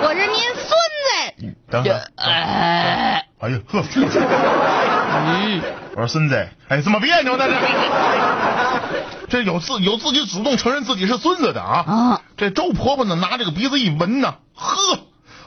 [0.09, 1.57] 我是您孙子。
[1.71, 3.83] 等会儿，哎，哎呦呵，
[5.15, 5.61] 嗯，
[5.95, 7.47] 我说孙子，哎，怎么别扭呢？
[9.29, 11.85] 这 这有自有自己主动承认自己是孙子的啊！
[11.87, 14.99] 啊，这周婆婆呢，拿这个鼻子一闻呢，呵，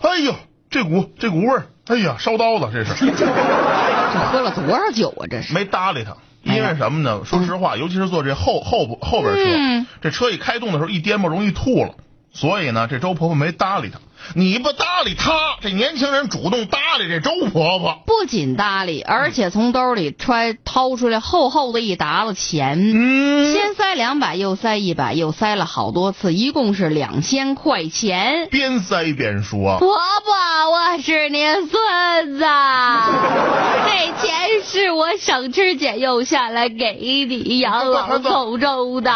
[0.01, 0.33] 哎呦，
[0.69, 3.25] 这股这股味儿，哎呀，烧刀子，这是 这
[4.31, 5.27] 喝了多少酒啊？
[5.29, 5.53] 这是。
[5.53, 6.15] 没搭理他。
[6.43, 7.21] 因为什么呢？
[7.25, 11.95] 说实话，尤其是坐这后后部后边车，嗯这车一开动的时候一颠簸容易吐了，
[12.33, 13.99] 所以呢，这周婆婆没搭理他。
[14.33, 18.01] 你不搭理他，这年轻人主动搭理这周婆婆。
[18.05, 28.47] 不仅搭理，而且从兜里揣掏出来厚厚的一沓子钱，嗯，先塞两百，又塞一百，又塞了好多次，一共是两千块钱。
[28.49, 29.77] 边塞边说。
[29.79, 32.45] 婆婆，我是您孙子，
[33.85, 36.93] 这钱是我省吃俭用下来给
[37.27, 39.11] 你养老送终的。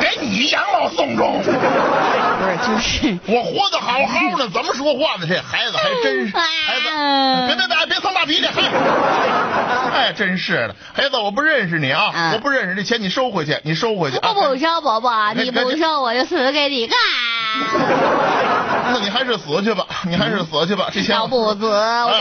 [0.00, 1.58] 给你养老送终，不是，
[2.66, 5.26] 就是我活得好好的，怎么说话呢？
[5.28, 6.42] 这孩子还真是，孩
[6.76, 6.82] 子，
[7.46, 8.62] 别别别别撒大脾气，嗨，
[9.92, 14.30] 哎，真是的，孩子，我不认识你啊，嗯我不认识这钱，你收回去，你收回去啊。
[14.30, 16.96] 我不收，伯伯，你不收我就死给你看。
[18.92, 22.12] 那你还是死去吧，你还是死去吧，这钱要不死，我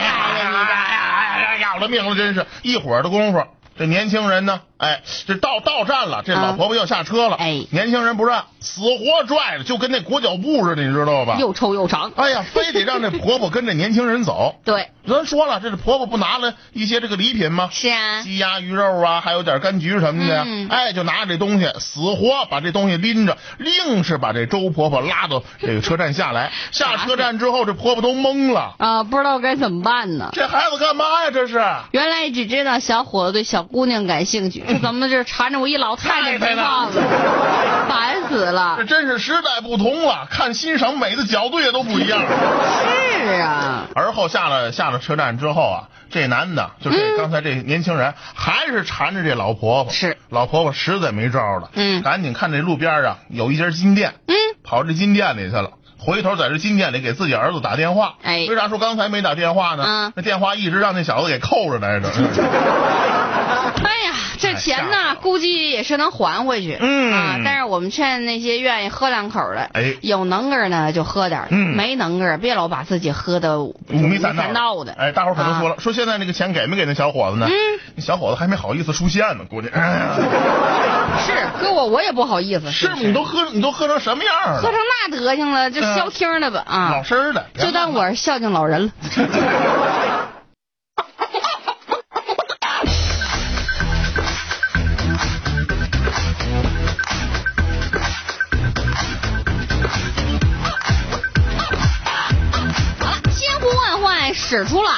[1.61, 3.43] 要了命了，真是一会儿的功夫。
[3.77, 4.61] 这年轻人呢？
[4.81, 7.35] 哎，这到到站了，这老婆婆要下车了。
[7.35, 11.37] 哎年轻人不让，死活拽着，就跟那裹脚布似的，你知道吧？
[11.39, 12.11] 又臭又长。
[12.15, 14.55] 哎呀，非得让这婆婆跟着年轻人走。
[14.65, 17.69] 对，咱说了，这是婆婆不拿了一些这个礼品吗？
[17.71, 20.43] 是啊，鸡鸭鱼肉啊，还有点柑橘什么的呀。
[20.47, 26.51] 嗯哎，就拿着这东西，死活把这东西拎着，硬是把这周婆婆拉到这个车站下来。
[26.71, 30.29] 下车站之后，这婆婆都懵了，啊，不知道该怎么办呢。
[30.33, 31.29] 这孩子干嘛呀？
[31.31, 31.63] 这是。
[31.91, 36.91] 原来只知道小伙子对小姑娘感兴趣，这怎么这缠着我一老太太不放了？
[37.89, 38.85] 烦死了这！
[38.85, 42.21] 真是时代不同了，看欣赏美的角度也都不一样。
[42.21, 55.71] 是啊，而后下了下了车站之后啊，这男的就这嗯刚才这年轻人还是缠着这老婆婆，是老婆婆实在没招了，嗯赶紧看这路边啊有一家金店，嗯，跑这金店里去了。
[55.99, 59.83] 回头在这金店里给自己儿子打电话，哎为啥说刚才没打电话呢？
[59.85, 62.07] 嗯那电话一直让那小子给扣着来着。
[63.83, 64.20] 哎呀，这
[64.61, 66.77] 钱呢，估计也是能还回去。
[66.79, 74.93] 嗯啊，但是我们劝那些愿意喝两口的，哎有能个儿呢就喝点儿，嗯没能个儿别老把自己喝的五迷三三道的。
[74.93, 77.47] 哎，大伙儿可能说了，了，说现在那个钱给没给那小伙子呢？
[77.49, 77.53] 嗯
[77.95, 79.69] 那小伙子还没好意思出现呢，估计。
[81.25, 84.61] 是搁我我也不好意思，是你都喝你都喝成什么样了？
[84.61, 84.77] 喝成
[85.09, 87.03] 那德行了，就嗯消停了吧啊老！
[87.03, 88.91] 实的，就当我是孝敬老人了。
[104.51, 104.91] 指出来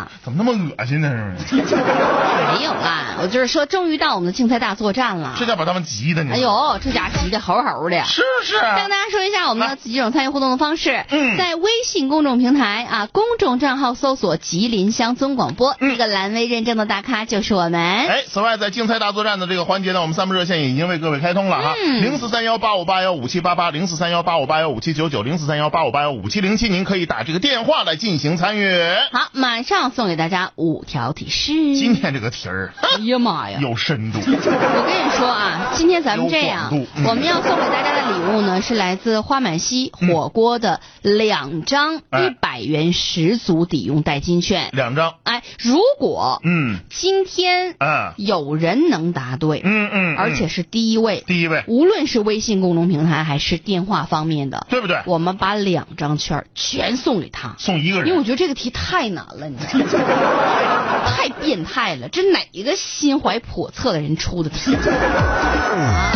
[0.00, 0.08] 呀！
[0.22, 1.32] 怎么那么恶心呢？
[1.46, 1.76] 是不是？
[2.50, 5.34] 没有啦，我就是说，终于到我们的竞赛大作战了。
[5.38, 8.02] 这家把他们急的，你哎呦，这家急的猴猴的。
[8.04, 8.54] 是不是？
[8.60, 17.80] 再跟大家说一下我们的几种参与互动的方式，嗯在微信公众平台啊，公众账号搜索“吉林乡村广播”，嗯这个蓝微认证的大咖就是我们。
[17.80, 28.80] 哎，此外，在竞赛大作战的这个环节呢，我们三部热线已经为各位开通了哈，嗯零四三幺八五八幺五七八八，零四三幺八五八幺五七九九，零四三幺八五八幺五七零七，您可以打这个电话来进行参与。
[29.12, 31.52] 好，马上送给大家五条提示。
[31.76, 33.58] 今天这个题儿，哎呀妈呀！
[33.60, 34.18] 有深度。
[34.20, 36.72] 我跟你说啊，今天咱们这样
[37.04, 44.70] 我们要送给大家的礼物呢，是来自花满溪火锅的两张哎一百元十足抵用代金券。
[44.72, 55.00] 两张，哎，如果嗯今天啊有人能答对，嗯嗯，而且是第一位，第一位，无论是微信公众平台还是电话方面的，对不对？
[55.06, 57.54] 我们把两张券全送给他。
[57.58, 59.79] 送一个人因为我，觉得这个题太难了，你知道吗？
[61.06, 64.74] 太变态了，这哪个心怀叵测的人出的题？
[64.74, 66.12] 啊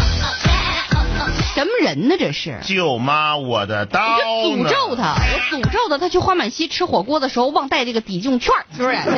[1.55, 2.17] 什么人呢？
[2.19, 2.59] 这是？
[2.65, 4.19] 舅妈我的刀？
[4.19, 8.97] 诅咒他，我诅咒他，他去花满溪吃火锅的时候忘带这个抵用券，是不是？
[9.05, 9.17] 这 个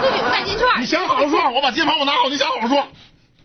[0.00, 0.86] 自有代金券你。
[0.86, 2.88] 想好好说，我把键盘我拿好，你想好好说，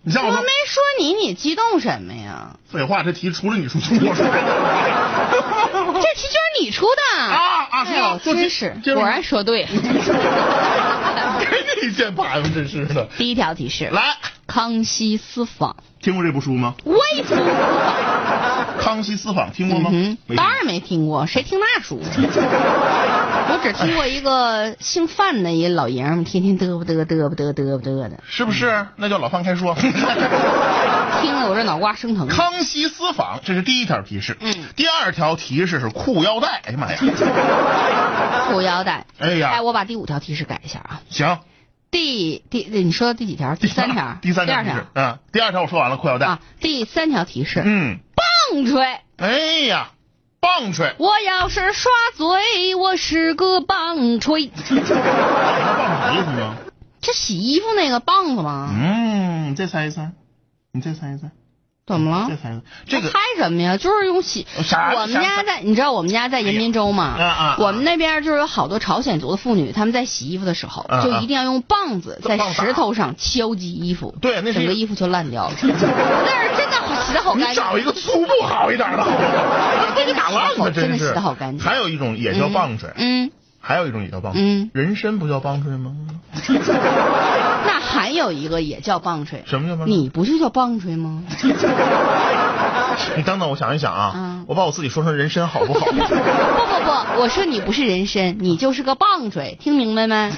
[0.05, 0.49] 我没。
[0.65, 2.55] 说你，你激动什么呀？
[2.71, 4.23] 废话，这题除了你出，就我出。
[6.01, 9.65] 这题就是你出的啊啊真是，果然说对。
[11.37, 13.07] 给你键盘，真是的。
[13.17, 16.73] 第一条提示：来，康熙私访，听过这部书吗？
[16.85, 18.54] 微服私访。
[18.79, 19.89] 康熙私访听过吗？
[19.93, 21.99] 嗯当然没听过，谁听那书？
[23.47, 28.87] 我只听过一个姓范的一老爷们，天天嘚啵嘚嘚啵嘚嘚啵嘚的，是不是？
[28.95, 29.75] 那叫老范开说。
[31.21, 32.27] 听得我这脑瓜生疼。
[32.27, 34.37] 康熙私访，这是第一条提示。
[34.41, 36.61] 嗯第二条提示是裤腰带。
[36.65, 36.99] 哎呀妈呀！
[38.49, 39.05] 裤腰带。
[39.17, 41.01] 哎呀哎，我把第五条提示改一下啊。
[41.09, 41.39] 行，
[41.89, 43.55] 第第你说第几条？
[43.55, 44.17] 第三条。
[44.21, 44.87] 第三第二条条提示。
[44.93, 46.27] 嗯，第二条我说完了，裤腰带。
[46.27, 46.39] 啊。
[46.59, 47.99] 第三条提示：嗯，
[48.51, 48.99] 棒槌。
[49.17, 49.37] 哎
[49.67, 49.91] 呀，
[50.39, 50.95] 棒槌。
[50.97, 54.47] 我要是耍嘴，我是个棒槌。
[54.47, 56.71] 棒什么意？
[57.01, 58.69] 这洗衣服那个棒子吗？
[58.73, 60.11] 嗯，你再猜一猜，
[60.71, 61.29] 你再猜一猜，
[61.85, 62.35] 怎么了再？
[62.35, 62.61] 猜。
[62.87, 63.77] 这个猜什么呀？
[63.77, 64.47] 就是用洗。
[64.57, 67.55] 我们家在，你知道我们家在延边州吗？
[67.59, 75.55] 我们那边就是有好多朝鲜族的妇女，她们在洗衣服的时候，就一定要用棒子在石头上敲击衣服，对那整个衣服就烂掉了。
[75.61, 76.64] 但是真
[77.15, 77.63] 的好洗的好干净。
[77.63, 79.03] 你找一个粗布好一点的？
[79.95, 81.07] 这个打烂了，真的是。
[81.07, 84.41] 洗得好干净还有一种也叫棒槌，嗯，还有一种也叫棒槌。
[84.41, 85.91] 嗯人参不叫棒槌吗？
[87.67, 89.43] 那还有一个也叫棒槌。
[89.47, 89.95] 什么叫棒槌？
[89.95, 91.23] 你不就叫棒槌吗？
[93.17, 95.85] 你等等，我想一想啊，嗯我把我自己说成人参好不好？
[95.91, 100.31] 不不不，我说你不是人参，你就是个棒槌，听明白没？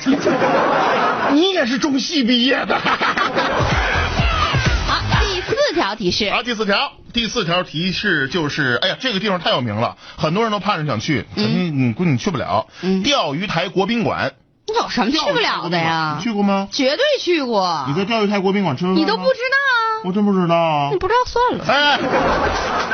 [1.33, 2.77] 你也是中戏毕业的。
[5.77, 6.29] 条提示。
[6.29, 12.67] 好，第四条，第四条提示就是，哎呀，这个地方太有名了，很多人都盼着想去，肯定你估计你去不了。
[12.81, 14.33] 嗯钓鱼台国宾馆，
[14.67, 16.23] 你有什么去不了的呀你？
[16.23, 16.67] 去过吗？
[16.71, 17.85] 绝对去过。
[17.87, 20.89] 你在钓鱼台国宾馆吃你都不知道啊我真不知道啊？
[20.91, 20.97] 你。
[20.99, 21.65] 不知道算了。
[21.67, 21.99] 哎，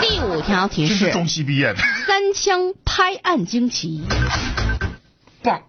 [0.02, 4.04] 第五条提示：这是中戏毕业的，三枪拍案惊奇。
[5.42, 5.62] 棒。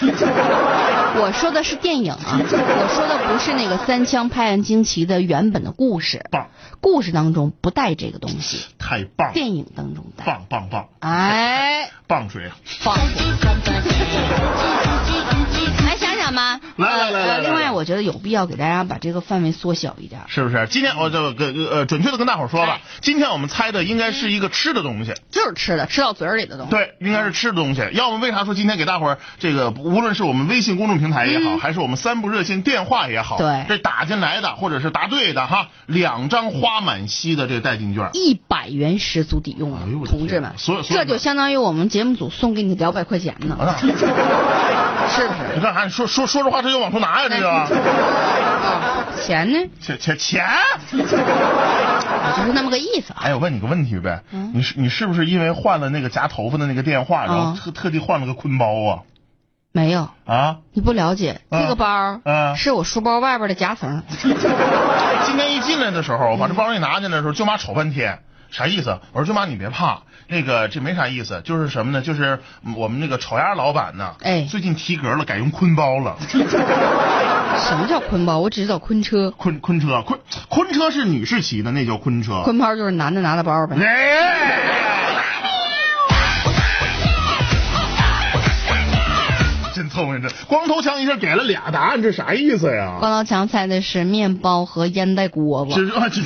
[1.16, 6.26] 我说的是电影啊，我说的不是那个三枪拍案惊奇的原本的故事。
[6.30, 6.48] 棒，
[6.80, 10.24] 故事当中不带这个东西，太棒，电影当中带。
[10.24, 12.56] 棒棒棒，哎，棒水啊！
[12.84, 12.96] 棒！
[16.34, 16.60] 来。
[16.76, 20.22] 来来另外，我觉得有必要给大家把这个范围缩小一点。
[20.28, 20.66] 是不是？
[20.70, 25.14] 今天我就跟呃准确的跟大伙儿说吧哎，今天我们猜的应该是一个吃的东西。
[25.30, 26.70] 就是吃的，吃到嘴里的东西。
[26.70, 27.82] 对，应该是吃的东西。
[27.92, 38.10] 要么为啥说今天给大伙儿这个，无论是我们微信公众平台也好，嗯还是我们三部热线电话也好，对这打进来的或者是答对的哈，两张花满溪的这个代金券。
[38.12, 45.38] 一百元十足抵用啊同志们，所有所有这就相当于我们节目组送给你两百块钱呢，啊， 是不是？
[45.54, 45.84] 你干啥？
[45.84, 47.28] 你说说说这话，他就往出拿呀？
[47.28, 47.68] 这个啊，
[49.24, 49.58] 钱呢？
[49.80, 50.44] 钱钱钱？
[50.90, 53.20] 就是那么个意思啊。
[53.22, 59.02] 哎，我问你个问题呗，嗯你是你是不是因为换了那个夹头发的那个电话，然后啊特特地换了个坤包啊？
[59.72, 60.58] 没有，啊？
[60.72, 64.02] 你不了解，啊这个包儿啊是我书包外边的夹层。
[65.26, 68.20] 今天一进来的时候，我把这包一拿进来的时候，舅妈瞅半天，
[68.56, 69.00] 啥意思？
[69.12, 72.00] 我说舅妈你别怕，那个这没啥意思，就是什么呢？
[72.00, 76.16] 就是嗯我们那个炒鸭老板呢，哎最近提格了，改用坤包了。
[76.30, 78.38] 什么叫坤包？
[78.38, 82.42] 我只知道坤车，坤坤车，坤坤车是女士骑的，那叫坤车。
[82.44, 83.76] 坤包就是男的拿的包呗。
[83.76, 84.60] 哎，
[89.74, 92.98] 真聪明，这光头强一下给了俩答案，这啥意思呀？
[93.00, 95.74] 光头强猜的是面包和烟袋锅巴。
[95.74, 96.20] 这啊这，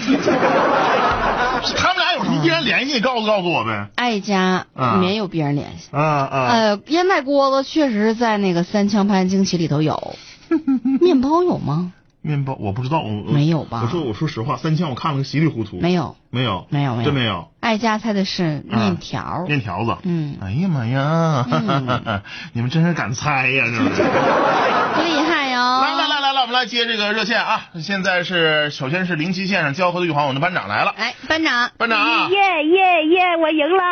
[1.77, 2.95] 他们俩有什么必然联系？
[2.95, 3.89] 你告诉告诉我呗。
[3.97, 5.89] 爱家啊没有必然联系。
[5.93, 10.15] 啊啊，呃，烟袋锅子确实在那个三枪拍案惊奇里头有，
[11.01, 11.93] 面包有吗？
[12.21, 15.79] 面包我不知道，我我没有吧我说我说实话，三枪我看了个稀里糊涂。
[15.81, 17.49] 没有，没有没有没有真没有。
[17.61, 19.45] 爱家猜的是面条。
[19.47, 19.97] 面条子。
[20.03, 24.03] 嗯哎呀妈呀，嗯 你们真是敢猜呀，是不是？
[24.03, 25.38] 厉害
[26.49, 27.61] 们来接这个热线啊！
[27.81, 30.95] 现在是首先是零七线上交河的玉皇，我们的班长来了。
[30.97, 33.37] 哎，班长班长啊，耶耶耶！
[33.39, 33.83] 我赢了。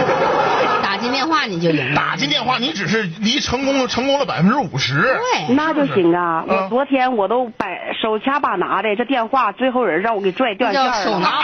[0.82, 1.94] 打进电话你就赢了。
[1.94, 5.02] 打进电话，你只是离成功了成功了百分之五十。
[5.02, 6.44] 对，那就行啊！
[6.48, 7.66] 嗯我昨天我都把
[8.00, 11.04] 手掐把拿的，这电话最后人让我给拽这断线了。
[11.04, 11.42] 手拿，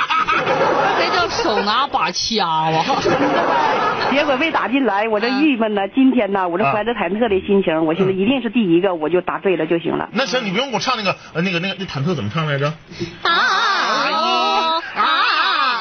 [0.98, 2.84] 这叫手拿把掐吧。
[4.10, 5.82] 结果没打进来，我这郁闷呢。
[5.94, 10.08] 今天呢，我这怀着忐忑的心情，我寻思一定是第一个，我就答对了就行了。
[10.12, 12.66] 那行，你不用给我唱那个呃那个那个那忐忑怎么唱来着？
[13.22, 13.30] 啊
[14.10, 15.02] 哦啊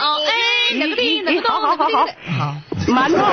[0.02, 2.06] 哦哎，哪个地哪个咚好好好好
[2.40, 2.56] 好，
[2.88, 3.24] 馒头，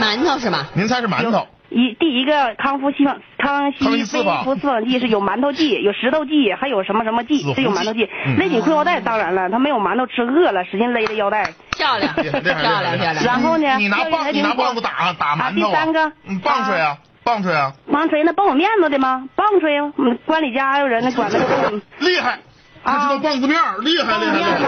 [0.00, 0.66] 馒头是吧？
[0.74, 1.46] 您猜是馒头？
[1.70, 8.38] 一第一个康复西方康熙康复四方记是有馒头记，有石头记，还有什么什么记是有馒头记嗯。
[8.38, 11.52] 勒紧裤腰带，当然了，他没有馒头吃饿了，使劲勒着腰带。
[11.76, 13.24] 漂亮，漂亮漂亮。
[13.24, 19.28] 然后呢，你拿棒你拿棒子打打馒头第三个嗯，棒槌啊，棒槌啊，棒槌那棒我面子的吗？
[19.34, 21.70] 棒槌啊，嗯，关里家还有人呢，管那个
[22.00, 22.38] 厉害，
[22.84, 24.58] 他知道棒子面儿，厉害厉害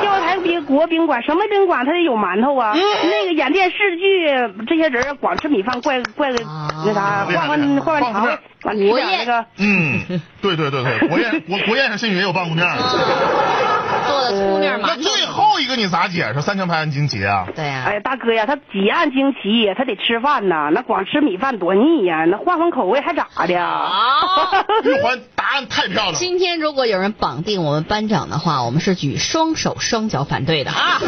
[0.00, 2.72] 钓台宾国宾馆什么宾馆，他得有馒头啊。
[2.74, 9.44] 那个演电视剧，这些人光吃米饭，怪怪那啥，换换换换肠胃，完吃点那个。
[9.58, 12.76] 嗯，对对对对，国宴国国宴上甚至也有棒骨面儿。
[14.06, 15.02] 做的粗面那馒头。
[15.02, 16.40] 最后一个你咋解释？
[16.40, 17.46] 三枪拍案惊奇啊！
[17.54, 23.58] 对呀哎，呀，大哥呀，他几案惊奇，他得吃饭呐，那光吃米饭多腻呀，那换换口味还咋的？
[23.58, 26.12] 啊玉环答案太漂亮了。
[26.14, 31.00] 今天如果有人绑定我们班长的话，我们是举双手双脚反对的啊！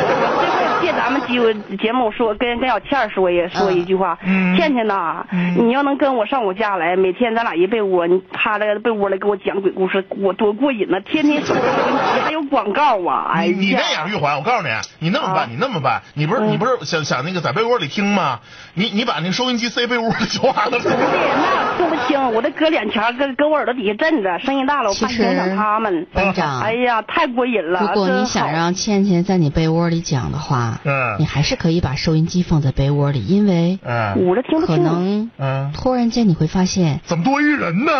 [0.81, 5.26] 借咱们机会节目说，跟跟小倩儿说一说一句话，嗯倩倩呐，
[5.59, 10.99] 你要能跟我上我家来，每天咱俩一被窝，你趴在被窝里给我讲鬼故事，我多过瘾呐！
[11.01, 13.31] 天天收收音机，还有广告啊！
[13.35, 14.70] 哎你你那呀，样，玉环，我告诉你，
[15.01, 18.41] 你那么办，啊你那么办，你不是你不是想想那个在被窝里听吗？
[18.72, 20.78] 你你把那收音机塞被窝里就完了。
[20.78, 26.07] 不对，那听不清，我得搁脸前，搁搁我耳朵底下震着，声音大了我怕影响他们。
[26.14, 27.81] 班长哎呀，太过瘾了！
[27.81, 34.77] 如果你想让倩倩在你被窝里讲的话，嗯你还是可以把收音机放在被窝里，因为嗯捂着听不可。
[34.77, 37.93] 能嗯，突然间你会发现，怎么多一人呢？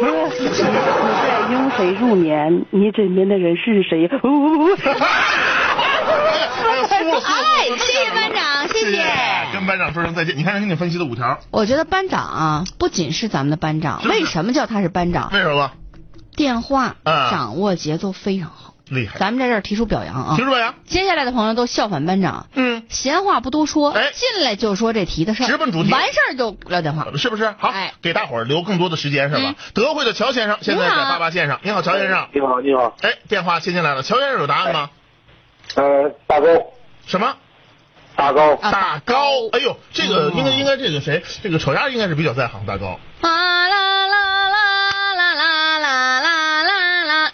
[0.00, 2.64] 你在拥谁入眠？
[2.70, 4.08] 你枕边的人是谁？
[4.22, 4.82] 呜哎
[6.50, 9.02] 输了输了输了哎谢谢班长谢谢
[9.52, 10.36] 跟班长说声再见。
[10.36, 15.30] 你看人给你分析的五条，我觉得班长啊，不仅是咱们的班长，为什么叫他是班长？
[15.32, 15.70] 为什么？
[16.36, 20.36] 电话嗯掌握节奏非常好，厉害，咱们在这儿提出表扬啊。
[20.36, 20.74] 提出表扬？
[20.86, 24.12] 接下来的朋友都效仿班长，嗯，闲话不多说，哎。
[24.12, 25.90] 进来就说这题的事儿，直奔主题。
[25.90, 27.06] 完事儿就撂电话。
[27.16, 27.54] 是不是？
[27.58, 29.40] 好哎，给大伙儿留更多的时间是吧？
[29.44, 29.54] 嗯？
[29.72, 32.28] 德惠的乔先生现在在八八线上，你好，乔先生。
[32.32, 34.90] 你好，你好，哎，电话接进来了，乔先生有答案吗？
[35.76, 36.46] 呃，大高，
[37.06, 37.36] 什么？
[38.16, 43.00] 大高，啊大高，哎呦，这个应该应该这个谁，这个丑丫应该是比较在行，大高。
[43.22, 43.28] 啊
[43.68, 43.93] 啦啦啦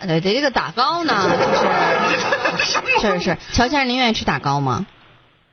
[0.00, 0.14] 啦啦！
[0.14, 1.28] 呃，这个打糕呢，
[2.98, 4.86] 就是是是，乔先生，您愿意吃打糕吗？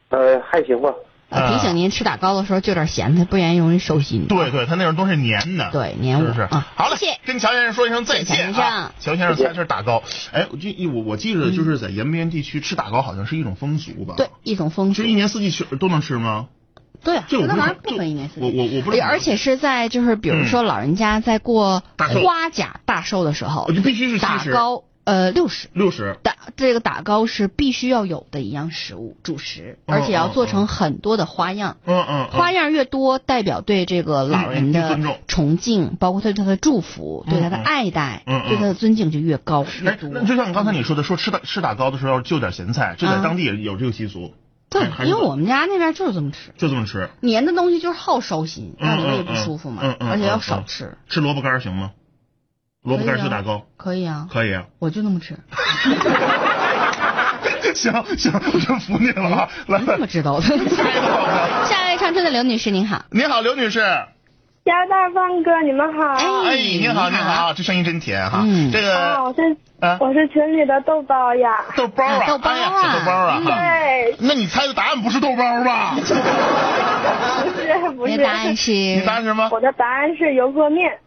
[0.10, 0.89] 呃，还行吧。
[1.30, 4.28] 呃啊提醒您吃打糕的时候就点咸菜，不然容易手心。
[4.28, 6.41] 对对，它那种东西粘的，对粘我是不是？
[6.43, 9.18] 啊好嘞谢谢，跟乔先生说一声再谢谢见乔先啊生！
[9.18, 14.14] 乔先生猜是打糕，哎，我记我我记得就是在延边地区吃打糕好像是一种风俗吧？
[14.16, 15.10] 对，，一种风俗就。
[15.10, 16.48] 一年四季吃都能吃吗？
[17.04, 18.45] 对啊，这我不是那玩意儿不分一年四季。
[18.45, 25.70] 我我我不是而且是在就是比如说老人家在过大花甲大寿的时候我，就必须是七十打糕呃六十。
[25.72, 31.78] 六十，打这个打糕是必须要有的一样食物主食，嗯而且要做嗯成很多的花样。
[31.86, 40.10] 嗯嗯，花样越多，代表对这个老人的崇敬，包括对他的祝福，对他的嗯爱戴，对他的尊敬就越高越哎，多。
[40.10, 44.34] 那就像刚才你说的，说吃打吃打糕的时候要就点咸菜，这在啊当地也有这个习俗。
[44.70, 50.97] 对因为我们家那边就是这么吃，就这么吃，黏的东西就是好烧心，嗯让嘴里嗯不舒服嘛嗯嗯，而且要少吃。
[51.07, 51.91] 吃萝卜干行吗？
[52.84, 54.65] 萝卜干儿可以啊吃打糕可以啊，可以啊。
[54.80, 55.38] 我就那么吃，
[57.76, 59.49] 行行，我真服你了啊！
[59.68, 60.45] 来，这么知道的。
[61.65, 63.82] 下一位长春的刘女士您好，你好，刘女士。
[64.68, 66.03] 姚大放哥，你们好。
[66.43, 68.41] 哎，哎你好，你好，这声音真甜哈。
[68.43, 71.63] 嗯这个啊，我是啊，我是群里的豆包呀。
[71.78, 73.41] 豆包啊，啊豆包啊哎呀，小豆包啊。
[73.45, 75.95] 对，那你猜的答案不是豆包吧？
[75.95, 76.13] 不是
[77.95, 79.47] 不是答案是你答案是什么？
[79.53, 80.97] 我的答案是油泼面。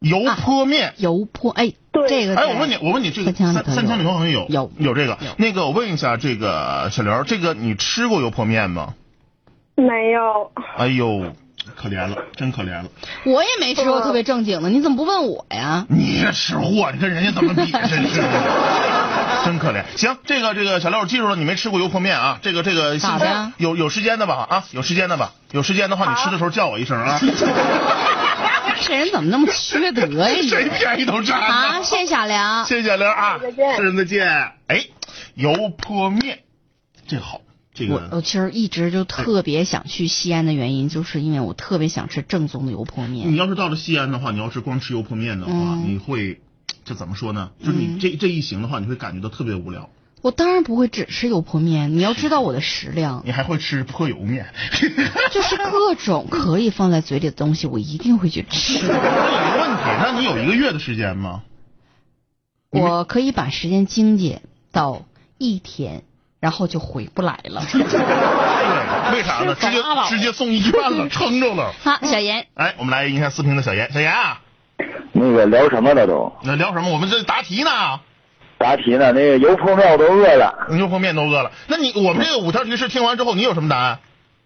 [0.00, 0.92] 油泼面。
[0.96, 5.16] 油泼，哎，对这个哎，我问你，我问你，这个三三枪里头好像有有有这个。
[5.36, 8.94] 那个，我问一下，这个小刘，这个你吃过油泼面吗？
[9.76, 11.32] 没有，哎呦，
[11.76, 12.86] 可怜了，真可怜了。
[13.24, 15.86] 我也没吃过特别正经的，你怎么不问我呀？
[15.88, 17.70] 你这吃货，你跟人家怎么比？
[17.72, 18.28] 真是的，
[19.44, 19.82] 真可怜。
[19.96, 22.38] 行，这个这个小六记住了，你没吃过油泼面啊？
[22.42, 24.46] 这个这个咋的有有时间的吧？
[24.50, 25.32] 啊，有时间的吧？
[25.52, 27.18] 有时间的话，你吃的时候叫我一声啊。
[28.86, 30.48] 这人怎么那么缺德呀你？
[30.50, 32.64] 谁便宜都占呢好，谢谢小梁。
[32.66, 34.52] 谢谢小刘啊，再见是人再见。
[34.66, 34.84] 哎，
[35.34, 36.40] 油泼面，
[37.06, 37.40] 这个好，
[37.74, 43.36] 这我个我其实一直就特别想去西安的原因，就是因为我特别想吃正宗的油泼面你。
[43.36, 46.40] 要是到了西安的话，你要是光吃油泼面的话，嗯你会
[46.84, 47.50] 这怎么说呢？
[47.58, 49.90] 就是你这这一行的话，你会感觉到特别无聊。
[50.22, 54.46] 我当然不会只吃油泼面，你要知道我的食量，你还会吃泼油面，
[55.32, 58.78] 就是各种 可以放在嘴里的东西，我一定会去吃。
[58.86, 61.42] 那有个问题，那你有一个月的时间吗？
[62.70, 64.40] 我可以把时间精简
[64.72, 65.04] 到
[65.36, 66.04] 一天，
[66.44, 67.62] 然后就回不来了。
[67.72, 67.80] 对，
[69.16, 69.54] 为啥呢？
[69.54, 71.72] 直接直接送医院了， 撑着了。
[71.82, 74.42] 好，小严，哎，我们来迎一下四平的小严，小严啊，
[75.12, 76.30] 那个聊什么了都？
[76.42, 76.92] 那聊什么？
[76.92, 77.70] 我们这答题呢，
[78.58, 79.10] 答题呢？
[79.12, 80.68] 那个油泼面我都饿了。
[80.78, 81.50] 油泼面都饿了。
[81.68, 84.00] 那你我们这个五条提示听完之后，你有什么答案？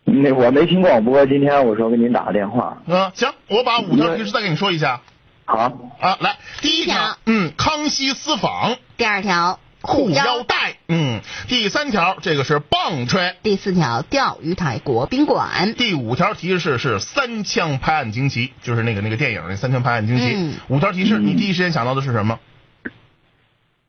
[0.05, 2.79] 那我没听广播，今天我说给您打个电话。
[2.87, 5.01] 嗯，行，我把五条提示再给你说一下
[5.47, 6.17] 好，啊。
[6.21, 15.75] 来，第一条，嗯，康熙私访第二条裤腰带，嗯，第三条这个是棒槌，第四条钓鱼台国宾馆。
[15.75, 20.35] 第五条提示是三枪拍案惊奇，就是那个那个电影那三枪拍案惊奇。
[20.35, 22.39] 嗯五条提示，你第一时间想到的是什么？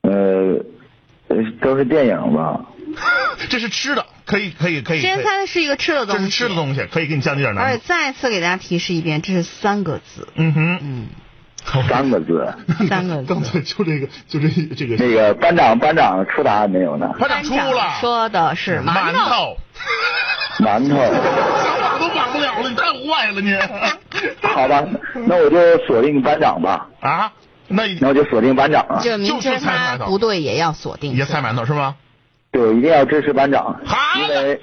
[0.01, 0.63] 呃，
[1.27, 2.65] 呃都是电影吧？
[3.49, 5.01] 这是吃的，可以可以可以。
[5.01, 7.83] 可以先猜的是一个吃的东西，这是吃的东西，可以给你降低点而且难度。
[7.85, 10.27] 再次给大家提示一遍，这是三个字。
[10.35, 11.07] 嗯哼，嗯，
[11.89, 12.53] 三个字。
[12.87, 14.95] 三个字刚才就这个，就这这个。
[14.95, 17.09] 那个班长，班长出答案没有呢？
[17.19, 19.57] 班长出了，说的是馒头。
[20.59, 20.95] 馒头。
[20.97, 23.55] 想绑都管不了了，你太坏了你。
[24.41, 24.83] 好吧，
[25.27, 26.87] 那我就锁定班长吧。
[26.99, 27.31] 啊，
[27.67, 29.01] 那那我就锁定班长了。
[29.01, 31.13] 就明知就是猜他馒头不对，也要锁定。
[31.13, 31.95] 也猜馒头是吗？
[32.51, 33.79] 对，一定要支持班长。
[34.15, 34.59] 因为，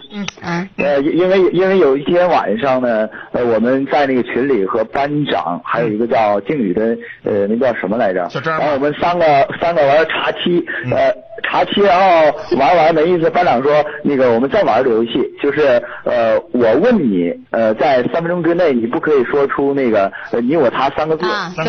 [0.76, 8.28] 呃，因因为因为有一天晚上呢，呃，我们在那个群里和班长还有一个叫靖宇的，呃，那叫什么来着？
[8.28, 9.24] 小张然后我们三个
[9.60, 11.14] 三个玩茶七，嗯呃，
[11.44, 13.72] 茶七，然后玩完没意思，班长说
[14.02, 21.24] 那个我们再玩个游戏，就是呃，我问你，呃，在三分钟之内你不可以说出那个呃你我他三个字。
[21.26, 21.64] 啊，对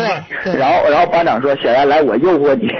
[0.52, 0.58] 对。
[0.58, 2.68] 然后，然后班长说：“小严，来，我诱惑你。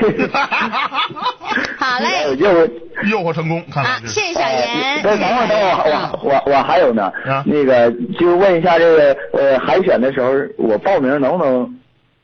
[1.88, 2.70] 好嘞诱惑
[3.10, 3.84] 诱惑成功，看。
[4.06, 5.02] 谢谢小严。
[5.02, 7.42] 等等会儿，等会儿，我我我还有呢啊。
[7.46, 11.74] 那个，就问一下这个呃海选的时候，我报名能不能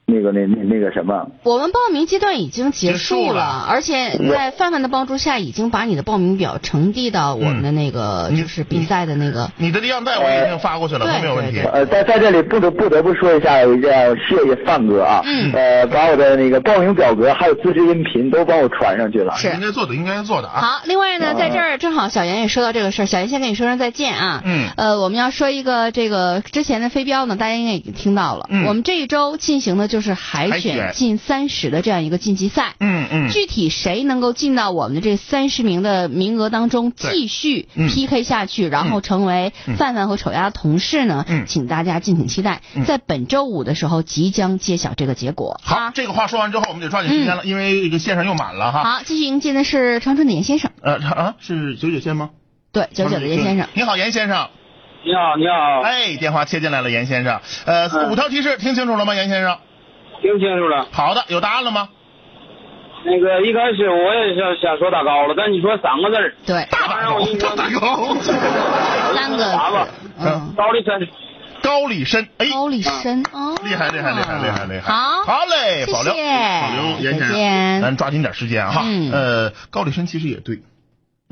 [0.06, 1.26] 那个那那那个什么？
[1.44, 9.50] 我们报名阶段已经结结束了束了，而且在范范的帮助下，已经把你的报名表呈递到我们的那个嗯就是比赛的那个。
[9.56, 11.60] 你的样带我已经发过去了，没有问题。
[11.60, 19.34] 呃，在在这里不得不得不说一下，一定要谢谢范哥啊，嗯呃，把我的那个报名表格还有自制音频都帮我传上去了。
[19.36, 20.60] 是应该做的，应该做的啊。
[20.60, 24.42] 好，另外呢，啊在这儿正好小严也说到这个事儿，小严先跟你说声再见啊。
[24.44, 28.46] 嗯呃，我们要说一个这个之前的飞镖呢，大家应该已经听到了。
[28.50, 32.74] 嗯我们这一周进行的就是海海选选进三十的这样一个晋级赛。
[32.80, 33.30] 嗯嗯。
[33.30, 41.24] 具体谁能够进到我们的这三十名的名额当中，继续嗯 PK 下去，然后成为嗯范范和丑丫的同事呢？
[41.28, 45.60] 嗯请大家敬请期待，嗯在本周五的时候即将揭晓这个结果。
[45.62, 48.82] 好啊，这个话说完之后，我们得抓紧时间了，因为这个线上又满了哈。
[48.82, 52.30] 好，继续迎接的是长春的严先生，呃啊，是九九线吗？
[52.72, 53.68] 对，九九的严先生。
[53.74, 54.48] 你好，严先生。
[55.06, 57.38] 你好，你好，哎，电话切进来了，严先生。
[57.66, 59.58] 呃，嗯五条提示听清楚了吗，严先生？
[60.24, 60.88] 听清楚了。
[60.90, 61.90] 好的，有答案了吗？
[63.04, 68.14] 那个一开始我也想想说打高了，但你说三个字儿，对，大打高，大打高。
[69.12, 69.44] 三个
[70.56, 70.98] 高丽参。
[71.62, 74.80] 高丽参，哎，高丽参哦，厉害厉害厉害厉害厉害！
[74.80, 78.82] 好，好嘞，保留保留，严先生，咱抓紧点时间哈。
[78.84, 79.10] 嗯。
[79.12, 80.60] 呃，高丽参其实也对，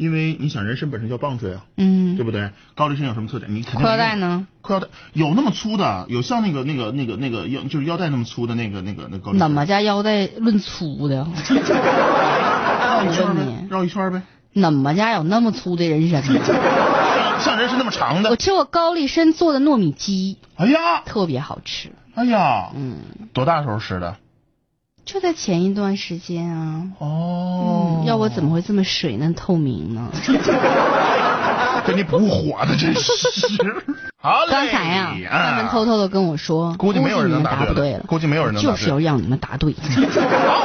[0.02, 2.50] 因为你想人参本身叫棒槌啊，嗯对，不对？
[2.74, 3.54] 高丽参有什么特点？
[3.54, 4.16] 你肯定裤腰带？
[4.16, 4.46] 呢？
[4.60, 9.48] 裤腰带有那么粗的，有像那个那个那个那个腰就是腰带那么粗的那个那个那个高丽参。
[9.48, 11.26] 怎么家腰带论粗的？
[12.82, 14.22] 绕一圈呗我问你，绕一圈呗。
[14.60, 16.40] 怎么家有那么粗的人参呢？
[17.40, 18.30] 像人参那么长的。
[18.30, 21.90] 我吃过高丽参做的糯米鸡，哎呀，特别好吃。
[22.14, 22.98] 哎呀，嗯，
[23.32, 24.16] 多大时候吃的？
[25.04, 26.82] 就在前一段时间啊。
[26.98, 30.08] 哦嗯，要我怎么会这么水嫩透明呢？
[31.84, 33.02] 给你补火的，真是。
[34.22, 34.52] 好嘞。
[34.52, 39.72] 刚才啊，他们偷偷的跟我说，估计没有人能答不对了，估计没有人能答对就是要让你们答对。
[39.82, 39.82] 好，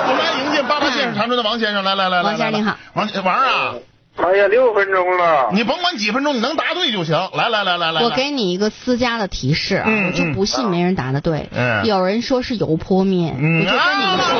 [0.08, 3.74] 我们来迎接八八线上长春的王先生，来来来来，来王先生您好，王王啊，
[4.18, 5.50] 哎呀，六分钟了。
[5.54, 7.16] 你甭管几分钟，你能答对就行。
[7.34, 11.50] 来来来来来，我给你一个私家的提示啊，嗯我就不信没人答的对。
[11.54, 14.36] 嗯有人说是油泼面，嗯我就跟你们说，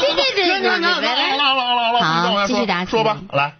[0.00, 1.38] 对对对对对。
[2.00, 3.52] 好继续答题说吧，来，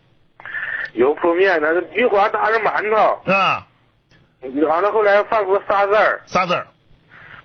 [0.93, 3.67] 油泼面，那是菊花搭上馒头，啊，
[4.69, 6.67] 完了后来放出仨字儿，仨字儿，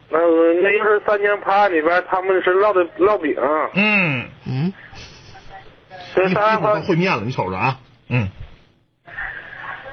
[0.09, 3.35] 那那要是三江趴里边他们是烙的烙饼，
[3.73, 4.73] 嗯，嗯，
[6.15, 8.29] 这一会儿都会面了，你瞅着啊，嗯，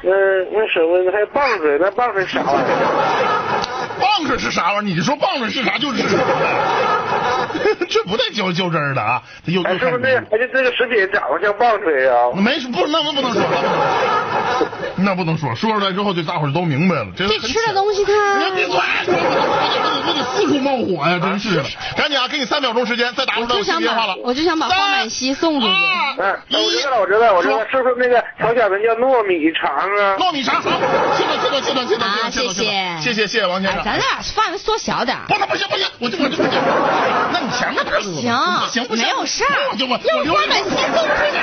[0.03, 0.11] 那
[0.53, 4.01] 那什么还有棒槌，那棒槌啥玩意儿？
[4.01, 4.83] 棒槌是啥玩意儿？
[4.83, 12.33] 你说棒槌是啥就是啥呗， 这不带较较真儿的啊，他又哎，是不是那看而且这个食品长得像棒槌啊？
[12.35, 13.43] 没不那不能说，
[14.97, 19.19] 那不能说，说出来之后就大伙儿都明白了，这这吃的东西它别拽，我得
[20.09, 21.65] 我得四处冒火呀，真是的！
[21.97, 24.15] 赶紧啊，给你三秒钟时间，再打出来我我就电话了。
[24.17, 25.73] 把我就想把花满溪送出去。
[26.19, 30.16] 嗯，那我知道了，我知道，我知道，是不是那个朝鲜文叫糯米肠啊？
[30.18, 30.70] 糯米肠好，
[31.16, 33.84] 去吧去吧去吧去吧啊去吧去吧谢谢谢谢谢谢王先哎，生。
[33.84, 35.24] 咱俩范围缩小点儿。
[35.28, 36.53] 不能不行不行，我就我就不行，
[37.32, 38.22] 那你前面不行
[38.70, 39.05] 行不行？
[39.05, 41.38] 没有事儿我就我我留满溪送出去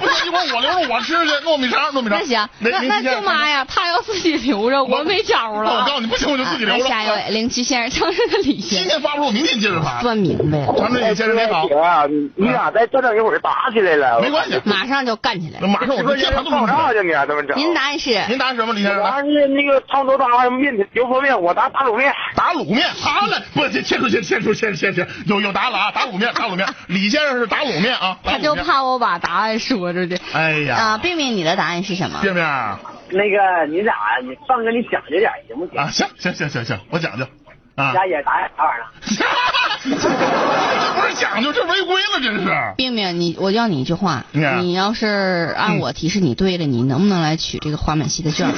[0.00, 2.18] 不行，一会儿我留着我吃去糯米肠糯米肠。
[2.20, 5.86] 那行，那那舅妈呀，她要自己留着，我没招了我。
[5.86, 10.00] 告诉你不行我就自己留着下一位，零七先生城市的李先生，今天发不出，明天接着发。
[10.02, 14.20] 算明白了，长春李先生你好，啊，你你俩再折腾一会儿打起来了？
[14.20, 15.68] 没关系，马上就干起来了。
[15.68, 16.78] 马上我们键盘都放弄出来。
[16.78, 17.26] 啥去呢？
[17.26, 17.56] 他们整。
[17.58, 18.98] 您答案是您答什么，李先生？
[18.98, 22.12] 来完是那个沧州大面油泼面，我答打卤面。
[22.34, 28.54] 打卤面，好嘞，不，这切出切切出切切切，有有答案了啊，打卤面，打卤面，李先生是打卤面啊，他就。
[28.64, 30.18] 怕我把答案说出去。
[30.32, 32.20] 哎呀，啊，冰冰，你的答案是什么？
[32.22, 32.42] 冰冰
[33.10, 35.78] 那个你俩，你放哥你讲究点行不行？
[35.78, 37.26] 啊，行行行行行，我讲究
[37.76, 38.86] 啊，家姐答案啥玩意儿？
[39.84, 39.90] 这
[41.00, 42.74] 不是讲究，这违规了，这是。
[42.76, 48.48] 冰冰，你我要你一句话，嗯你要是按我提示你对了，你能不能来取这个花满溪的券？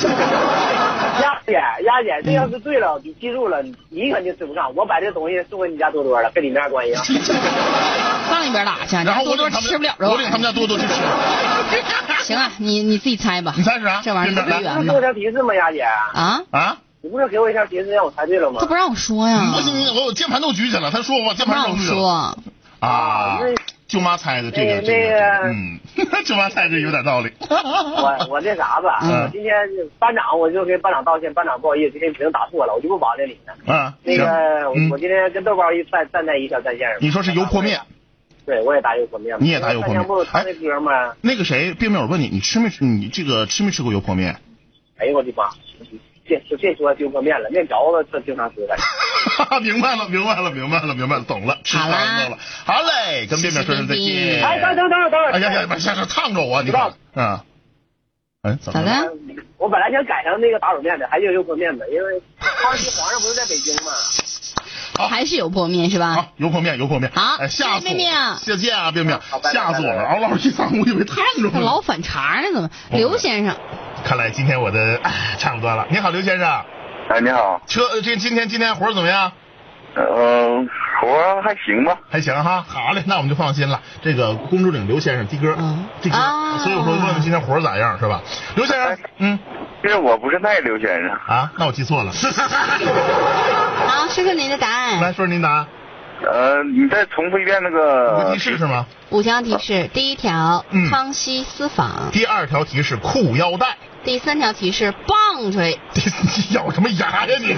[1.17, 4.75] 丫姐，丫姐，这要是对了，你记住了，你肯定吃不上。
[4.75, 7.03] 我把这东西送给你家多多了，跟你没啥关系啊。
[8.29, 10.93] 放一边打去，然后我多多领他们吃不了这玩意我领他们家多多去吃。
[10.93, 12.21] 儿。
[12.23, 13.55] 行啊，你你自己猜吧。
[13.57, 14.03] 你猜是啥？
[14.05, 15.01] 这玩意儿不来不是给我圆吗？
[15.01, 15.81] 条提示吗，丫姐？
[15.83, 16.77] 啊，啊！
[17.07, 18.67] 你不是给我一下提示让我猜对了吗他？
[18.67, 22.03] 不让我说呀，不行，我我键盘都举起来，他说我把键不让我盘扔出去了。
[22.03, 22.39] 说。
[22.81, 23.55] 啊那，
[23.89, 25.81] 舅妈猜的这个那这个，嗯，
[26.27, 27.33] 舅妈猜的有点道理。
[27.49, 29.55] 我我那啥吧，嗯我今天
[29.99, 33.55] 班长我就跟班长道歉，班长不好意思，今天名打错了，我就不往那里了。
[33.67, 36.99] 嗯，那个我嗯我今天跟豆包一站站在一条战线上。
[37.01, 37.81] 你说是油泼面，
[38.45, 39.37] 对，我也打油泼面。
[39.41, 41.13] 你也打油泼面不唱那哥们？
[41.23, 42.85] 那个谁，并没有问你，你吃没吃？
[42.85, 44.37] 你这个吃没吃过油泼面？
[44.99, 45.45] 哎呦我的妈！
[46.29, 48.77] 别就别说油泼面了，面条子这经常吃的。
[49.61, 52.39] 明白了，明白了，明白了，明白了，懂了，吃好啦饭了。
[52.65, 54.43] 好嘞，跟便便说声再见。
[54.45, 55.33] 哎，等等等会儿等会儿。
[55.33, 57.41] 哎呀呀，别下这烫着我，你看，嗯，
[58.43, 58.87] 哎，怎么了？
[58.87, 59.13] 咋的？
[59.59, 62.23] 我本来想改成那个打卤面的，还是油泼面的，因为
[62.63, 63.93] 当时皇上不是在北京吗？
[64.97, 66.15] 好还是油泼面是吧？
[66.15, 67.11] 好，油泼面，油泼面。
[67.13, 70.03] 好哎，吓死我谢谢啊，便便好，拜拜吓死我了！
[70.05, 71.61] 嗷老师一嗓，我以为烫着我了。
[71.61, 72.71] 老反常呢，怎么？
[72.93, 73.57] 刘先生，
[74.07, 75.85] 看来今天我的哎差不多了。
[75.91, 76.49] 你好，刘先生，
[77.09, 79.33] 哎，你好，车呃这今天今天活儿怎么样？
[79.97, 80.69] 嗯，
[81.01, 81.99] 活还行吧？
[82.09, 83.81] 还行哈，好嘞，那我们就放心了。
[84.03, 88.23] 这个公主岭刘先生的哥嗯，这哥，啊所以我说问问今天活儿咋样是吧？
[88.55, 89.37] 刘先生，嗯
[89.83, 92.13] 因为我不是那刘先生，啊，那我记错了。
[93.87, 95.15] 好，说说您的答案来案。
[95.15, 95.67] 说说您答案，
[96.25, 98.87] 呃，你再重复一遍那有个个提示是吗？
[99.11, 107.55] 五条提示：第一条嗯，康熙私访；第二条提示裤腰带，第三条提示棒槌；第你咬什么牙呀你？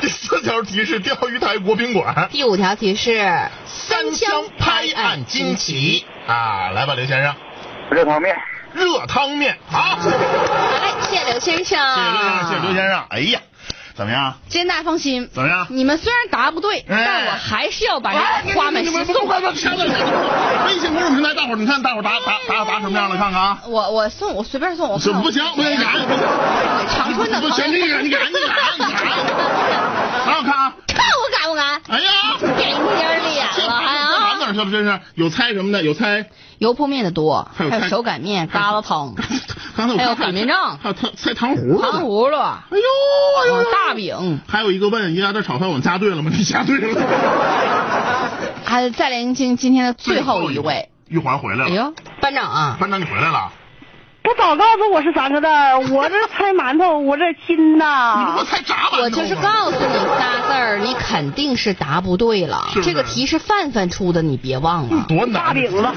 [0.00, 3.26] 第四条提示 钓鱼台国宾馆，第五条提示
[3.64, 6.70] 三枪拍案惊奇啊！
[6.74, 7.34] 来吧，刘先生，
[7.90, 8.36] 热汤面。
[8.72, 13.04] 热汤面，好，好嘞，谢谢刘先生，谢谢刘先生，谢谢刘先生。
[13.08, 13.40] 哎呀，
[14.00, 14.32] 怎么样？
[14.48, 15.28] 今天大家放心。
[15.30, 15.66] 怎么样？
[15.68, 18.18] 你们虽然答不对，哎但我还是要把这
[18.54, 19.84] 花满你们溪送快快掐了！
[20.64, 23.18] 微信公众平台，大伙儿你看，大伙儿答答答答什么样了？
[23.18, 23.58] 看看啊。
[23.66, 26.08] 我我送我随便送，我这不行，不行，你赶紧，
[26.88, 28.48] 长春的不行，你赶，你赶，你赶，
[28.78, 29.04] 你赶，
[30.26, 30.72] 让我看啊！
[30.88, 31.82] 看我敢不敢？
[31.90, 33.19] 哎呀，给你点脸这了，
[34.50, 34.62] 哎盘呀！
[34.62, 34.82] 哪儿去了？
[34.82, 35.82] 真是有猜什么的？
[35.82, 36.26] 有猜，
[36.58, 39.14] 油泼面的多，还有还有手擀面、疙瘩汤、
[39.76, 42.78] 刚才我还有擀面杖还有猜猜糖葫芦糖葫芦、哎
[43.48, 44.40] 呦大饼。
[44.46, 46.30] 还有一个问鸭蛋炒饭，我加 对了吗？
[46.34, 47.00] 你加对了。
[48.64, 51.70] 还再连听今天的最后一位。，玉环回来了。
[51.70, 53.52] 哎呦，班长啊，班长你回来了，
[54.22, 58.44] 不早告诉我是三个字儿，我这 猜馒头，我这亲你不呐说。
[58.44, 65.04] 猜炸馒头我就是告诉你仨字儿，你肯定是答不对了这个题是范范出的，你别忘了。
[65.08, 65.94] 多难大饼子，啊，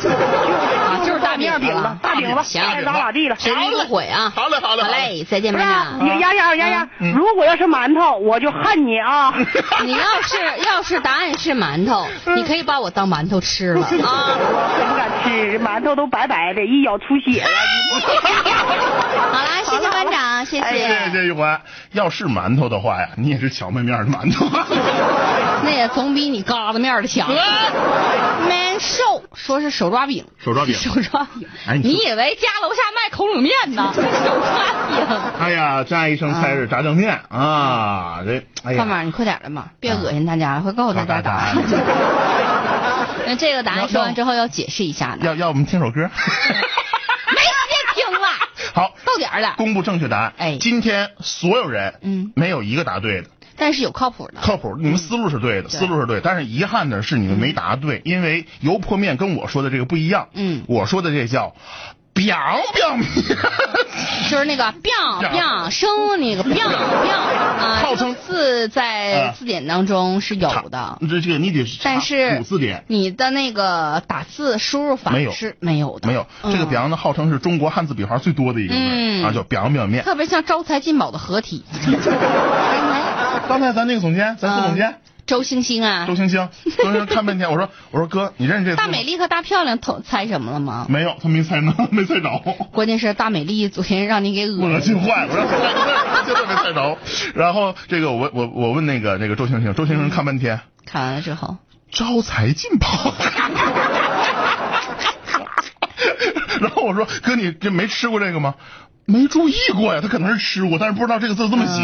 [1.06, 3.36] 就是大大面饼子，大饼子，行爱咋咋地了。
[3.38, 4.32] 谁不会啊？
[4.36, 6.08] 好嘞好嘞好嘞，再见不是班长。
[6.08, 6.90] 呀呀呀呀呀！
[7.00, 9.34] 嗯如果要是馒头，我就恨你啊！
[9.84, 13.90] 你要是 要是答案是馒头，你可以把我当馒头吃了 啊！
[13.92, 17.50] 我可不敢吃，馒头都白白的，一咬出血了。
[18.22, 21.62] 好啦，谢谢班长，谢谢谢谢玉环。
[21.92, 24.46] 要是馒头的话呀，你也是荞麦面的馒头。
[25.64, 27.28] 那也总比你疙瘩面的强。
[27.30, 31.48] Man 瘦说是手抓饼，手抓饼 手抓饼。
[31.66, 33.92] 哎你你以为家楼下卖口冷面呢？
[33.96, 34.10] 手抓
[34.90, 35.08] 饼。
[35.40, 38.20] 哎呀，张医生猜是炸酱面啊！
[38.26, 41.56] 这哎呀，胖胖，你快点的嘛，别恶心大家了，会告诉大家答案。
[43.26, 46.10] 那这个答案说完之后要解释一下的，要要我们听首歌。
[48.74, 50.34] 好，到点儿了，公布正确答案。
[50.38, 54.34] 哎今天所有人嗯没有一个答对的，但是有靠谱的。
[54.42, 54.76] 靠谱。
[54.78, 60.30] 你们思路是对的，对思路是对，但是遗憾的是你们没答对，因为油泼面跟我说的这个不一样。
[60.34, 61.56] 嗯我说的这叫
[62.14, 63.08] biang biang 面。
[64.30, 67.18] 就是那个 biang biang 声那个 biang biang
[67.60, 68.16] 啊，号称。
[68.16, 72.84] 这个字在啊字典当中是有的，这这个你得查但是古字典。
[72.88, 75.32] 你的那个打字输入法没有。
[75.32, 79.24] 是没有的，没有，这个嗯 biang 呢，号称是中国汉字笔画最多的一个字嗯。
[79.24, 80.04] 啊，叫 biang biang 面。
[80.04, 81.64] 特别像招财进宝的合体。
[83.48, 90.86] 刚才咱那个总监，咱副总监周星星啊周，星星，周星星看半天， 我说我说哥，你认识这大美丽和大漂亮猜猜什么了吗？
[90.90, 92.30] 没有，他没猜呢， 没猜着。
[92.72, 95.36] 关键是大美丽昨天让你给恶恶心心坏了，
[96.26, 96.98] 真的没猜着。
[97.36, 101.58] 然后这个我我我问那个那个周星星，周星星看半天，看完了之后，
[101.92, 102.88] 招财进宝。
[106.60, 108.56] 然后我说哥，你这没吃过这个吗？
[109.06, 111.84] 没注意过呀，他可能是吃过，但是不知道这个字这么写、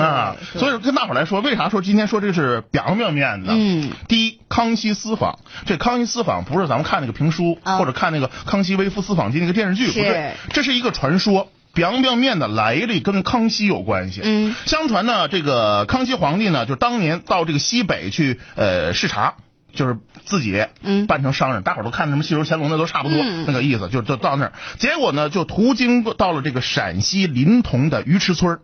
[0.00, 0.36] 啊。
[0.54, 3.52] 所以跟大伙来说，为啥说今天说这个是表面面呢？
[3.56, 11.48] 嗯，第一，康熙私访，这康熙私访不是咱们看那个评书、啊或者看那个《康熙微服私访记》那个电视剧，不是是，这是一个传说。
[11.72, 14.20] 表面面的来历跟康熙有关系。
[14.24, 19.34] 嗯，相传呢，这个康熙皇帝呢，就当年到这个西北去呃视察。
[19.74, 24.52] 就是自己嗯扮成商人，大伙儿都看什么戏说乾隆那都差不多、嗯那个意思，就就到那儿。
[24.78, 28.60] 结果呢，就途经到了这个陕西临潼的鱼池村儿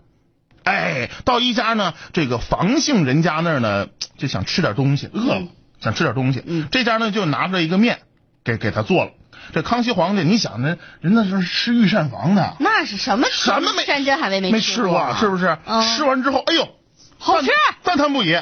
[0.65, 3.87] 哎，到一家呢，这个房姓人家那儿呢，
[4.19, 5.43] 就想吃点东西，饿了，
[5.81, 6.43] 想吃点东西。
[6.45, 8.01] 嗯这家呢就拿出来一个面，
[8.43, 9.13] 给给他做了。
[9.53, 15.57] 这康熙皇帝，你想呢，人那是吃御膳房的，那是什么什么没山珍海味没吃过啊，是不是？
[15.67, 16.69] 嗯吃完之后，哎呦，
[17.19, 17.55] 好吃赞
[17.85, 18.37] 赞叹不已。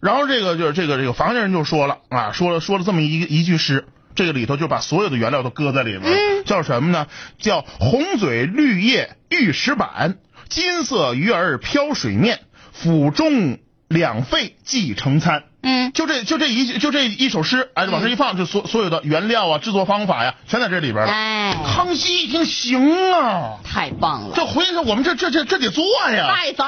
[0.00, 7.06] 然后这个就是这个这个房家人就说了啊，说了说了这么一一句诗，这个里头就把所有的原料都搁在里边，嗯叫什么呢？
[7.38, 10.16] 叫红嘴绿叶玉石板，
[10.48, 12.40] 金色鱼儿漂水面，
[12.72, 15.44] 府中两肺即成餐。
[15.62, 21.12] 嗯，就这就这一就这一首诗，哎，往这一放，就所所有的原料啊、制作方法呀，全在这里边了。
[21.12, 26.34] 哎，康熙一听，行啊，太棒了，这回头我们这这这这得做呀。
[26.34, 26.64] 带走。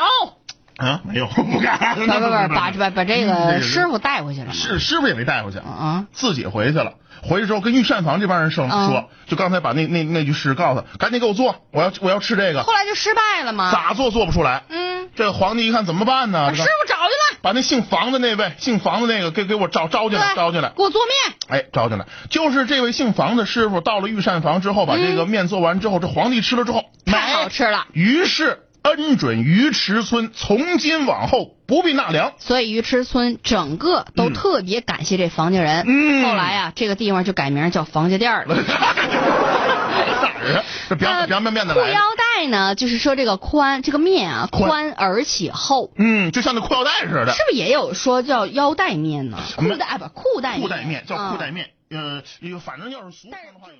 [0.82, 1.94] 啊，没有，不敢。
[1.94, 4.52] 不不不，把把把这个师傅带回去了吗？
[4.52, 6.94] 是师傅也没带回去，啊，自己回去了。
[7.22, 12.64] 回去之后跟御膳房这帮人说啊说，就刚才把那那那句诗告诉他，赶紧给我做，我要我要吃这个。
[12.64, 13.70] 后来就失败了吗？
[13.70, 14.64] 咋做做不出来？
[14.68, 16.48] 嗯，这个皇帝一看怎么办呢？
[16.48, 20.72] 把师傅找去了，把那姓房的那位，姓房的那个给给我招招进来，招进来。
[20.76, 21.36] 给我做面。
[21.60, 27.86] 哎，招进来，就是这位姓房的师傅到了御膳房之后，把这个面做完之后，这皇帝吃了之后，嗯太好吃了。
[27.92, 32.32] 于是恩准鱼池村从今往后不必纳粮。
[32.38, 35.84] 所以鱼池村整个都嗯特别感谢这房家人。
[35.86, 38.56] 嗯后来啊，这个地方就改名叫房家店了。
[38.62, 40.64] 哪儿啊？
[40.88, 41.82] 这表面面的来。
[41.82, 47.42] 裤腰带呢，就是说这个宽，这个面啊宽宽而且厚，嗯，就像那裤腰带似的是。
[47.44, 49.38] 不是也有说叫腰带面呢？
[49.56, 52.22] 裤带啊不裤带裤带面叫裤带嗯面，呃，
[52.58, 53.74] 反正要是俗称的话有。